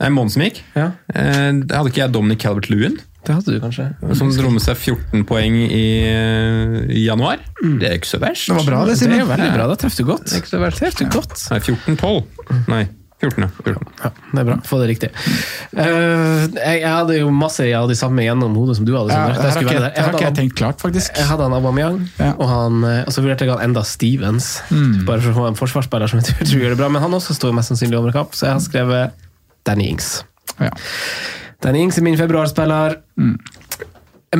[0.00, 0.60] Nei, måneden som gikk.
[0.78, 2.94] Ja, Eh, hadde ikke jeg Dominic Calvert-Lewin,
[3.26, 3.88] Det hadde du kanskje.
[4.16, 5.82] som dro med seg 14 poeng i,
[6.88, 7.42] i januar?
[7.60, 8.46] Det er ikke så verst.
[8.48, 9.18] Det var bra, det, Det Simen.
[9.18, 9.66] er jo veldig bra.
[9.68, 10.24] Da traff du godt.
[10.24, 10.80] Det er ikke så verst.
[10.80, 11.42] Treffer du godt.
[11.50, 12.64] Nei, 14-12.
[12.72, 12.82] Nei,
[13.20, 13.84] 14, 14.
[14.00, 14.54] Ja, det er bra.
[14.64, 15.10] Få det riktig.
[15.76, 19.12] Uh, jeg, jeg hadde jo masse av de samme gjennom hodet som du hadde.
[19.12, 21.12] Ja, det har ikke, jeg- Jeg jeg tenkt klart, faktisk.
[21.20, 22.32] jeg hadde han Aubameyang, Ja.
[22.38, 24.62] og, han, eh, og så vurderte jeg han enda Stevens.
[24.70, 25.04] Mm.
[25.04, 26.88] Bare for å få en forsvarsspiller som jeg tror tror gjør det bra.
[26.88, 29.12] Men han også står mest sannsynlig over kapp, så jeg har skrevet
[29.68, 30.24] Danny Ings.
[30.58, 30.70] Ja.
[31.60, 32.96] Danny Ings er min februarspiller.
[33.20, 33.36] Mm.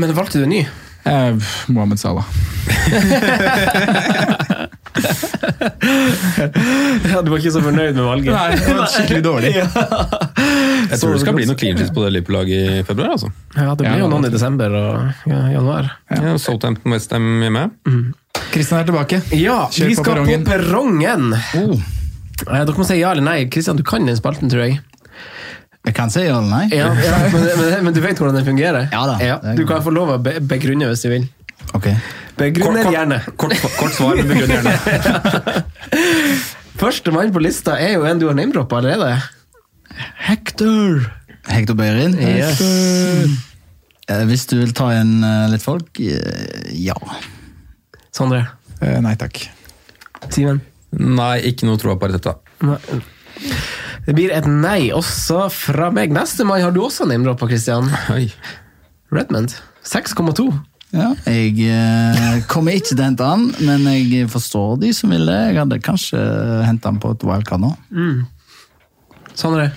[0.01, 0.64] Men valgte du en ny?
[1.05, 1.35] Eh,
[1.68, 2.24] Mohammed Salah.
[7.11, 8.32] Ja, du var ikke så fornøyd med valget?
[8.34, 9.53] Nei, det var skikkelig dårlig.
[10.91, 13.12] Jeg tror det skal bli noe clean sheets på det Liverpool-laget i februar.
[13.16, 13.30] altså.
[13.57, 15.91] Ja, det blir Ja, jo noen i desember og ja, januar.
[16.11, 16.34] Ja.
[16.41, 17.64] Southampton Westham hjemme.
[18.51, 19.20] Kristian er tilbake.
[19.36, 20.45] Ja, Kjør vi på skal perrongen.
[20.47, 21.32] på perrongen!
[21.62, 21.88] Oh,
[22.41, 23.43] Eh, Dere må si ja eller nei.
[23.53, 24.78] Kristian, du kan den spalten, tror jeg.
[25.84, 26.62] jeg kan si ja eller nei.
[26.72, 28.86] Ja, ja, men, men, men du vet hvordan den fungerer?
[28.95, 31.26] Ja da, Du kan få lov å be begrunne hvis du vil.
[31.76, 31.91] Ok.
[32.39, 33.20] Begrunner gjerne.
[33.41, 35.64] Kort, kort svar, men begrunn gjerne.
[36.81, 39.18] Første mann på lista er jo en du har name-droppa allerede.
[40.28, 41.03] Hector.
[41.51, 42.14] Hector Beirin.
[42.16, 42.61] Yes.
[44.09, 46.97] Eh, Hvis du vil ta igjen eh, litt folk, eh, ja.
[48.16, 48.47] Sondre.
[48.81, 49.43] Nei takk.
[50.33, 50.62] Simen.
[50.97, 52.33] Nei, ikke noe troa på dette.
[52.64, 52.78] Nei.
[54.07, 56.12] Det blir et nei også fra meg.
[56.16, 57.91] Neste mai har du også name-droppa, Christian.
[58.14, 58.31] Oi.
[59.12, 59.53] Redmond.
[59.87, 60.49] 6,2.
[60.91, 61.11] Ja.
[61.26, 65.38] Jeg eh, kommer ikke til å hente han, men jeg forstår de som vil det.
[65.53, 66.20] Jeg hadde kanskje
[66.66, 67.72] henta han på et wildcard nå.
[69.38, 69.70] Sondre.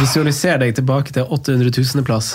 [0.00, 2.32] Visualiser deg tilbake til 800 000.-plass.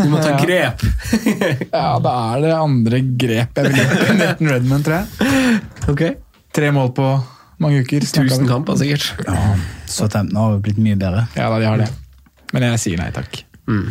[0.00, 0.38] Du må ta Ja.
[0.42, 0.82] grep.
[1.78, 4.16] Ja, da er det andre grep jeg vil gjøre.
[4.18, 5.60] Nathan Redman, tror jeg.
[5.92, 6.16] Okay.
[6.56, 7.06] Tre mål på
[7.62, 8.02] mange uker.
[8.02, 9.06] tusen 1000 sikkert kamper, sikkert.
[9.90, 11.26] Southampton har blitt mye bedre.
[11.38, 11.88] Ja, da, de har det.
[12.54, 13.42] Men jeg sier nei takk.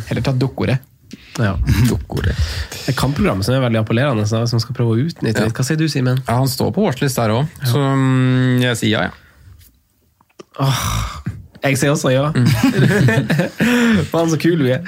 [0.10, 0.80] Heller ta Dokore.
[1.38, 1.54] Ja.
[2.88, 5.54] Et kampprogram som er veldig appellerende, så- som skal prøve å utnytte litt.
[5.58, 6.18] Hva sier du, Simen?
[6.28, 9.14] Ja, Han står på watchlist der òg, så mm, jeg sier ja, ja.
[11.64, 12.28] Jeg sier også ja.
[14.12, 14.84] Faen, så kul vi er.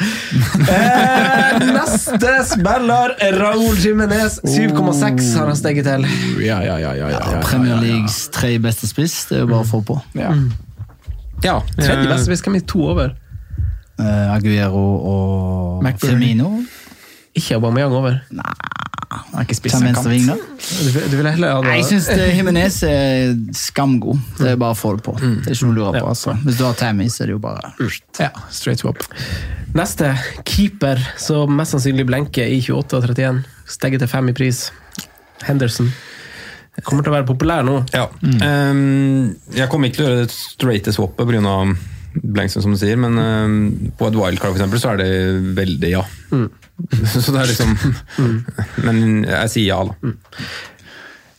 [0.69, 4.37] Eh, neste spiller, Raúl Jiménez.
[4.45, 6.05] 7,6 har han steget til.
[6.45, 6.93] Ja, ja, ja.
[6.97, 7.81] ja, ja, ja, Premier.
[7.81, 9.97] Leagues tre beste spiss, det er jo bare å få på.
[10.17, 10.29] Ja.
[11.45, 13.15] ja Tredje beste, spiss Kan vi to over.
[13.99, 16.33] Eh, Aguero og McBurney.
[16.33, 16.51] Firmino.
[17.35, 18.19] Ikke Aubameyang over.
[19.09, 20.05] Han er ikke spiss, en kant.
[20.09, 20.27] ving.
[20.29, 24.19] Du, du vil heller ha Nei, jeg syns Himinez er skamgod.
[24.37, 25.15] Det er bare å få det på.
[25.17, 25.37] Mm.
[25.41, 26.11] Det er ikke noe å lure på.
[26.11, 26.35] altså.
[26.45, 27.71] Hvis du har Tammy, så er det jo bare
[28.19, 29.01] Ja, straight swap.
[29.77, 30.11] Neste
[30.49, 33.41] keeper, som mest sannsynlig blenker i 28 og 31.
[33.69, 34.67] Stegger til fem i pris.
[35.47, 35.89] Henderson.
[36.85, 37.79] Kommer til å være populær nå.
[37.93, 38.05] Ja.
[38.45, 41.55] Ehm, jeg kommer ikke til å gjøre det straighte swappet pga.
[42.13, 45.11] Blankson, som du sier, men uh, på et wildcard for eksempel, så er det
[45.57, 46.03] veldig ja.
[47.11, 47.73] så det er liksom
[48.85, 50.13] Men jeg sier ja, da.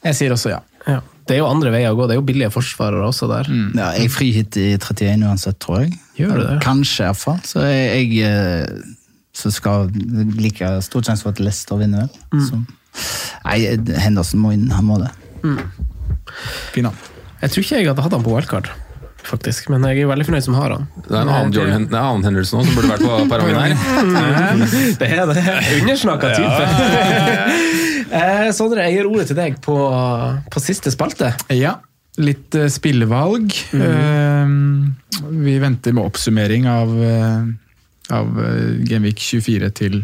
[0.04, 0.60] Jeg sier også ja.
[0.88, 1.00] Ja.
[1.30, 2.08] Det er jo andre veier å gå.
[2.08, 3.46] Det er jo billige forsvarere også der.
[3.78, 5.92] ja, Jeg frihit i 31 uansett, tror jeg.
[6.18, 6.56] Gjør du det?
[6.64, 7.38] Kanskje, iallfall.
[7.46, 8.80] Så jeg, jeg eh,
[9.36, 9.92] så skal
[10.40, 12.42] like stor sjanse for at Leicester vinner, vel.
[12.42, 12.64] Mm.
[13.44, 13.58] Nei,
[14.02, 14.66] Henderson må inn.
[14.74, 15.12] Han må det.
[16.74, 16.98] Fin han.
[17.40, 18.72] Jeg tror ikke jeg hadde hatt han på wildcard,
[19.28, 19.68] faktisk.
[19.72, 20.86] Men jeg er veldig fornøyd som har han.
[21.04, 23.04] Det er en annen, Jordan, Hen- det er en annen hendelse nå som burde vært
[23.04, 24.64] på perrongen her.
[25.00, 25.44] Det er det.
[25.80, 26.64] Undersnakka type.
[28.20, 29.76] eh, Sondre, jeg gir ordet til deg på,
[30.50, 31.32] på siste spalte.
[31.54, 31.76] Ja,
[32.20, 33.52] litt eh, spillevalg.
[33.74, 34.54] Eh,
[35.44, 37.44] vi venter med oppsummering av, eh,
[38.16, 40.00] av eh, Genvik 24 til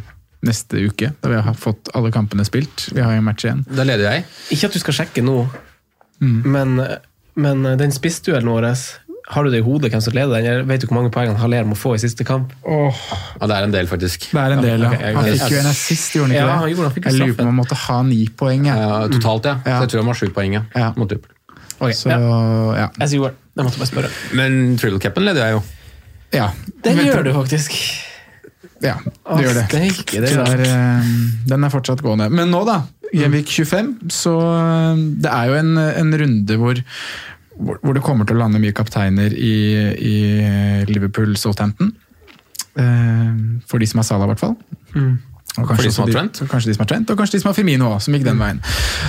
[0.46, 2.90] neste uke, da vi har fått alle kampene spilt.
[2.94, 3.64] Vi har jo en match igjen.
[3.72, 4.26] Da leder jeg.
[4.54, 5.40] Ikke at du skal sjekke nå,
[6.22, 6.76] men,
[7.40, 8.68] men den spissduellen vår
[9.26, 10.66] har du det i hodet hvem som leder den?
[10.68, 12.52] Vet du hvor mange poeng han Haller må få i siste kamp?
[12.62, 14.28] Ja, det er en del, faktisk.
[14.30, 14.90] Det er en del, ja.
[14.94, 16.58] Okay, Han fikk jo en assist, gjorde han ikke Ja, det?
[16.60, 18.68] han gjorde, han fikk jeg lurer på om han måtte ha ni poeng.
[18.70, 19.56] Ja, totalt, ja.
[19.66, 19.78] Ja.
[19.80, 20.54] Så jeg tror han har sju poeng.
[20.60, 20.62] Ja.
[20.78, 20.92] Ja.
[20.96, 21.32] Mot Liverpool.
[21.80, 22.18] Ok, Så ja.
[22.78, 22.88] ja.
[23.02, 23.34] Jeg sier Joel.
[23.56, 24.10] Jeg måtte bare spørre.
[24.38, 25.62] Men triple capen leder jeg jo.
[26.38, 26.50] ja.
[26.84, 27.74] Den Men- gjør du faktisk.
[28.84, 29.64] Ja, det gjør det.
[29.72, 31.06] Steike, det er eh,
[31.48, 32.26] den er fortsatt gående.
[32.30, 32.82] Men nå, da.
[33.14, 34.10] Genvik 25.
[34.12, 36.80] Så eh, det er jo en, en runde hvor,
[37.58, 39.54] hvor hvor det kommer til å lande mye kapteiner i,
[39.96, 40.16] i
[40.90, 41.92] Liverpool Southampton.
[42.76, 44.56] Eh, For de som har Salah, i hvert fall.
[45.56, 46.42] Og For de som har Trent.
[46.42, 48.26] og kanskje de som har Trent, og kanskje de som har Firmino òg, som gikk
[48.26, 48.58] den veien.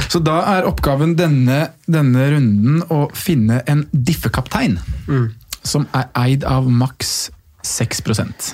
[0.07, 1.57] Så da er oppgaven denne,
[1.91, 4.77] denne runden å finne en diffekaptein
[5.67, 7.29] som er eid av maks
[7.67, 8.53] 6%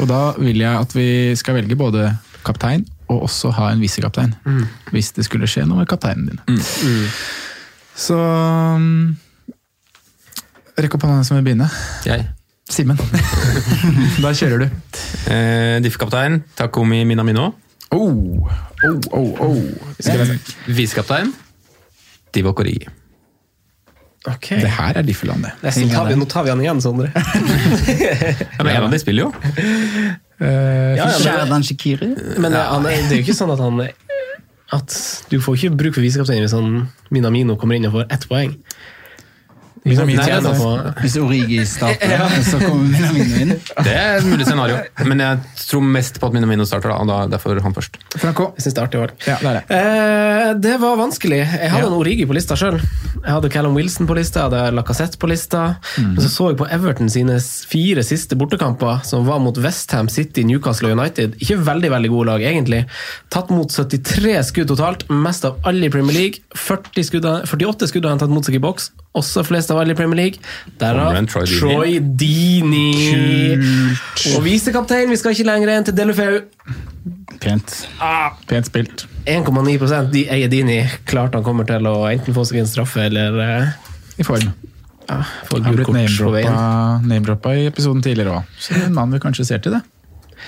[0.00, 2.08] Og da vil jeg at vi skal velge både
[2.42, 4.34] kaptein og også ha en visekaptein.
[4.90, 6.58] Hvis det skulle skje noe med kapteinen din.
[7.94, 9.16] Så um,
[10.78, 11.66] Rekk opp hånda som vil begynne.
[12.06, 12.26] Jeg.
[12.70, 12.98] Simen.
[14.22, 14.68] da kjører du.
[15.32, 17.50] Eh, Diff-kaptein Takomi Minamino.
[17.90, 18.44] Oh,
[18.84, 19.62] oh, oh, oh.
[20.68, 21.32] Visekaptein
[22.36, 22.86] Divo Korigi.
[24.28, 24.48] Ok.
[24.60, 25.52] Det her er Diffeland, det.
[25.64, 27.08] Nesten tar vi, nå tar vi han igjen, Sondre.
[28.58, 29.30] Ja, men en av de spiller jo.
[30.38, 32.10] Uh, Ja, ja, men- Shikiri.
[32.36, 33.80] Men det, han, er- det er jo ikke sånn at han
[34.76, 34.92] at
[35.32, 38.52] Du får ikke bruk for visekaptein hvis han Minamino kommer inn og får ett poeng.
[39.88, 43.54] Minamino Nei, tjener altså, på- Hvis Origi starter, så kommer Minamino inn.
[43.84, 44.78] Det er et mulig scenario.
[45.08, 47.98] Men jeg tror mest på at Minamino starter, da, og da, derfor han først.
[48.18, 48.50] Franco.
[48.58, 49.14] Jeg synes det er artig valg.
[49.26, 49.78] Ja, det er det.
[49.78, 51.40] Eh, det var vanskelig.
[51.44, 51.90] Jeg hadde Ja.
[51.90, 52.78] en Origi på lista sjøl.
[52.78, 55.76] Jeg hadde Callum Wilson på lista, jeg hadde Lacassette på lista.
[55.98, 60.42] Men så så jeg på Everton sine fire siste bortekamper, som var mot Westham City,
[60.46, 61.34] Newcastle og United.
[61.42, 62.84] Ikke veldig veldig gode lag, egentlig.
[63.30, 66.40] Tatt mot 73 skudd totalt, mest av alle i Premier League.
[66.54, 69.94] 40 skudd, 48 skudd har han tatt mot seg i boks, også flest av alle
[69.94, 70.42] i Premier League.
[70.78, 72.92] Derav Troy, Troy Dini.
[73.08, 74.26] Kult.
[74.36, 76.40] Og visekaptein, vi skal ikke lenger enn til Delufeu.
[77.42, 77.74] Pent.
[78.50, 79.06] Pent spilt.
[79.28, 80.80] 1,9 de eier Dini.
[81.08, 84.50] Klart han kommer til å enten få seg en straffe eller uh, I form.
[85.08, 86.52] ja, få Han har blitt på veien.
[86.52, 88.58] name-droppa name-droppa i episoden tidligere òg.
[88.60, 89.82] Så en mann vi kanskje ser til det.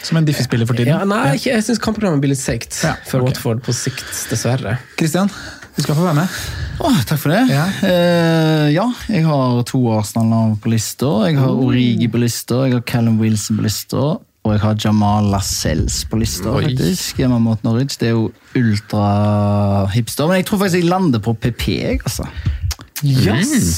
[0.06, 0.94] Som en diffespiller for tiden.
[0.94, 3.24] Ja, nei, jeg syns kampprogrammet blir litt seigt Ja, for.
[3.26, 4.78] Watford på sikt, dessverre.
[4.96, 5.28] Kristian,
[5.76, 6.40] du skal få være med.
[6.80, 7.42] Åh, takk for det.
[7.52, 7.66] Ja.
[7.86, 11.10] Eh, ja, jeg har to Arsenal-navn på lista.
[11.28, 14.04] Jeg har Origi på lista, jeg har Callum Wilson på lista,
[14.40, 16.54] og jeg har Jamal Lascelles på lista.
[16.56, 16.64] Oi.
[16.70, 17.20] faktisk.
[17.20, 17.98] Hjemme mot Norwich.
[18.00, 20.30] Det er jo ultra-hipster.
[20.30, 21.68] Men jeg tror faktisk jeg lander på PP.
[21.68, 22.26] jeg, altså.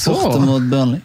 [0.06, 1.02] Borte mot Burnley.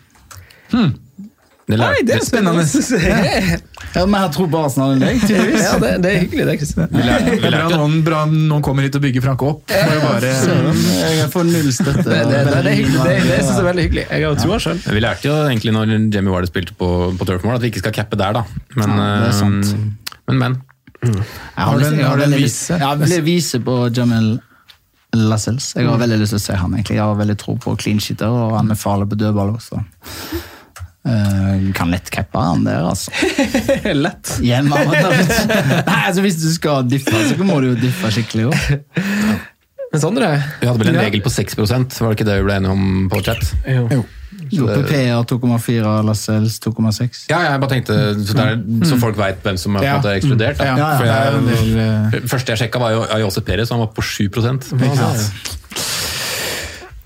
[1.68, 2.64] Det lærte, det er spennende!
[2.64, 3.60] Jeg
[3.98, 5.18] har mer tro på Arsenal enn deg.
[5.28, 5.64] tydeligvis.
[5.66, 6.88] ja, det, det er hyggelig, det, Kristian.
[6.94, 9.74] vi lærte, vi Bra noen, bra noen kommer hit og bygger Frank opp.
[9.76, 12.06] Ja, bare, Jeg får null støtte.
[12.08, 13.04] Det, det, det, det hyggelig.
[13.04, 14.06] Det, det synes jeg er veldig hyggelig.
[14.14, 14.64] Jeg har troa ja.
[14.64, 14.82] sjøl.
[14.96, 17.84] vi lærte jo egentlig når Jamie Warder spilte på, på Turf Moor, at vi ikke
[17.84, 18.46] skal cappe der, da.
[18.80, 19.76] Men, Ja, det er sant.
[19.76, 20.58] eh, men, men.
[21.04, 21.24] Jeg
[21.60, 22.80] Har du en- har du en veldig vise?
[22.80, 24.38] Ja, jeg vil vise på Jamel
[25.14, 25.74] Lascelles.
[25.76, 26.74] Jeg har veldig lyst til å se han.
[26.80, 26.96] egentlig.
[26.96, 29.84] Jeg har veldig tro på clean sheeter, og han er farlig på dødball også.
[31.08, 33.12] Uh, kan lett cappe han der, altså.
[34.06, 34.34] Lett.
[34.44, 38.58] Hjemme mot Nei, altså Hvis du skal diffe, så må du jo diffe skikkelig òg.
[39.94, 41.06] Men Sondre Vi hadde vel en Ja.
[41.08, 43.54] regel på 6% var det ikke det vi ble enige om på chat?
[43.68, 44.04] jo.
[44.52, 44.68] Jo.
[44.68, 47.26] PA 2,4, Lascelles 2,6.
[47.32, 49.96] Ja, jeg bare tenkte, så, det er, så folk veit hvem som har Ja.
[50.14, 50.60] ekskludert.
[50.60, 50.70] Da.
[50.70, 53.80] Ja, ja, det er en jeg, eh, første jeg sjekka, var jo Ayose Perez, han
[53.84, 55.10] var på 7 Ikke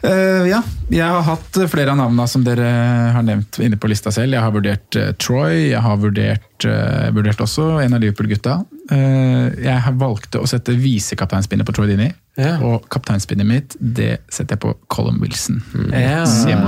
[0.02, 2.68] Eh, ja, jeg har hatt flere av navnene som dere
[3.14, 4.34] har nevnt inne på lista selv.
[4.34, 8.56] Jeg har vurdert uh, Troy, jeg har vurdert, uh, vurdert også en av Liverpool-gutta.
[8.92, 12.58] Eh, jeg har valgte å sette visekapteinspinnet på Troy Dini, Ja.
[12.66, 15.62] og kapteinspinnet mitt det setter jeg på Colin Wilson.
[15.94, 16.26] Ja.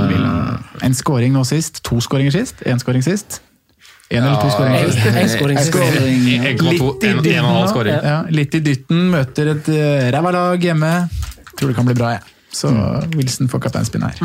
[0.07, 0.59] Villa.
[0.86, 3.41] En scoring nå sist, to scoringer sist, én scoring sist.
[4.13, 5.05] En eller to scoringer sist.
[5.07, 5.38] En sist.
[5.39, 5.57] Scoring.
[5.57, 7.34] Litt i dytten.
[7.89, 10.93] Ja, litt i dytten, møter et uh, ræva lag hjemme.
[11.57, 12.29] Tror det kan bli bra, jeg.
[12.54, 12.70] Så
[13.18, 14.20] Wilson får kapteinspinn her.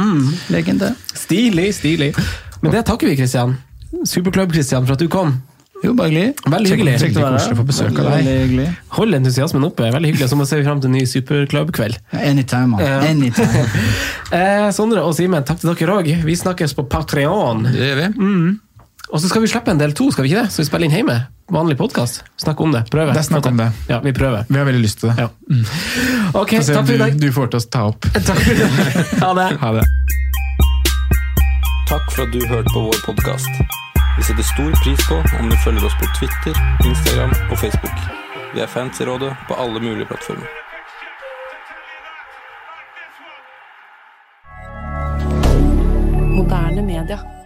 [0.52, 0.92] Legende.
[1.16, 2.12] Stilig, stilig.
[2.60, 3.56] Men det takker vi, Kristian.
[4.04, 5.38] Superklubb-Kristian, for at du kom.
[5.84, 6.34] Jo, bare hyggelig.
[6.50, 6.94] Veldig hyggelig.
[6.98, 8.62] Kjekt å få besøk av deg.
[8.96, 9.86] Hold entusiasmen oppe.
[9.94, 10.28] Veldig hyggelig.
[10.32, 12.00] Så må vi se fram til en ny superklubbkveld.
[12.18, 12.86] Anytime, man.
[13.08, 13.66] Anytime.
[14.28, 16.08] Eh, Sondre og Simen, takk til dere òg.
[16.26, 17.62] Vi snakkes på Patreon.
[17.64, 18.08] Det gjør vi.
[19.08, 20.52] Og så skal vi slippe en del to, skal vi ikke det?
[20.52, 21.16] Så vi spiller inn hjemme.
[21.52, 22.20] Vanlig podkast.
[22.36, 22.84] Snakk om det.
[22.92, 23.14] Prøve.
[23.16, 23.70] Det snakk om det.
[23.88, 24.44] Ja, Vi prøver.
[24.48, 25.24] Vi har veldig lyst til det.
[25.24, 25.28] Ja.
[25.48, 25.64] Mm.
[26.34, 27.16] Ok, takk for i dag.
[27.20, 28.10] Du, får til å ta opp.
[28.28, 28.68] Takk for i.
[29.24, 29.48] Ha det.
[29.64, 29.86] Ha det.
[31.88, 33.64] Takk for at du hørte på vår podkast.
[34.18, 38.08] Vi setter stor pris på om du følger oss på Twitter, Instagram og Facebook.
[38.52, 40.48] Vi er fans i rådet på alle mulige plattformer.
[46.48, 47.37] moderne media.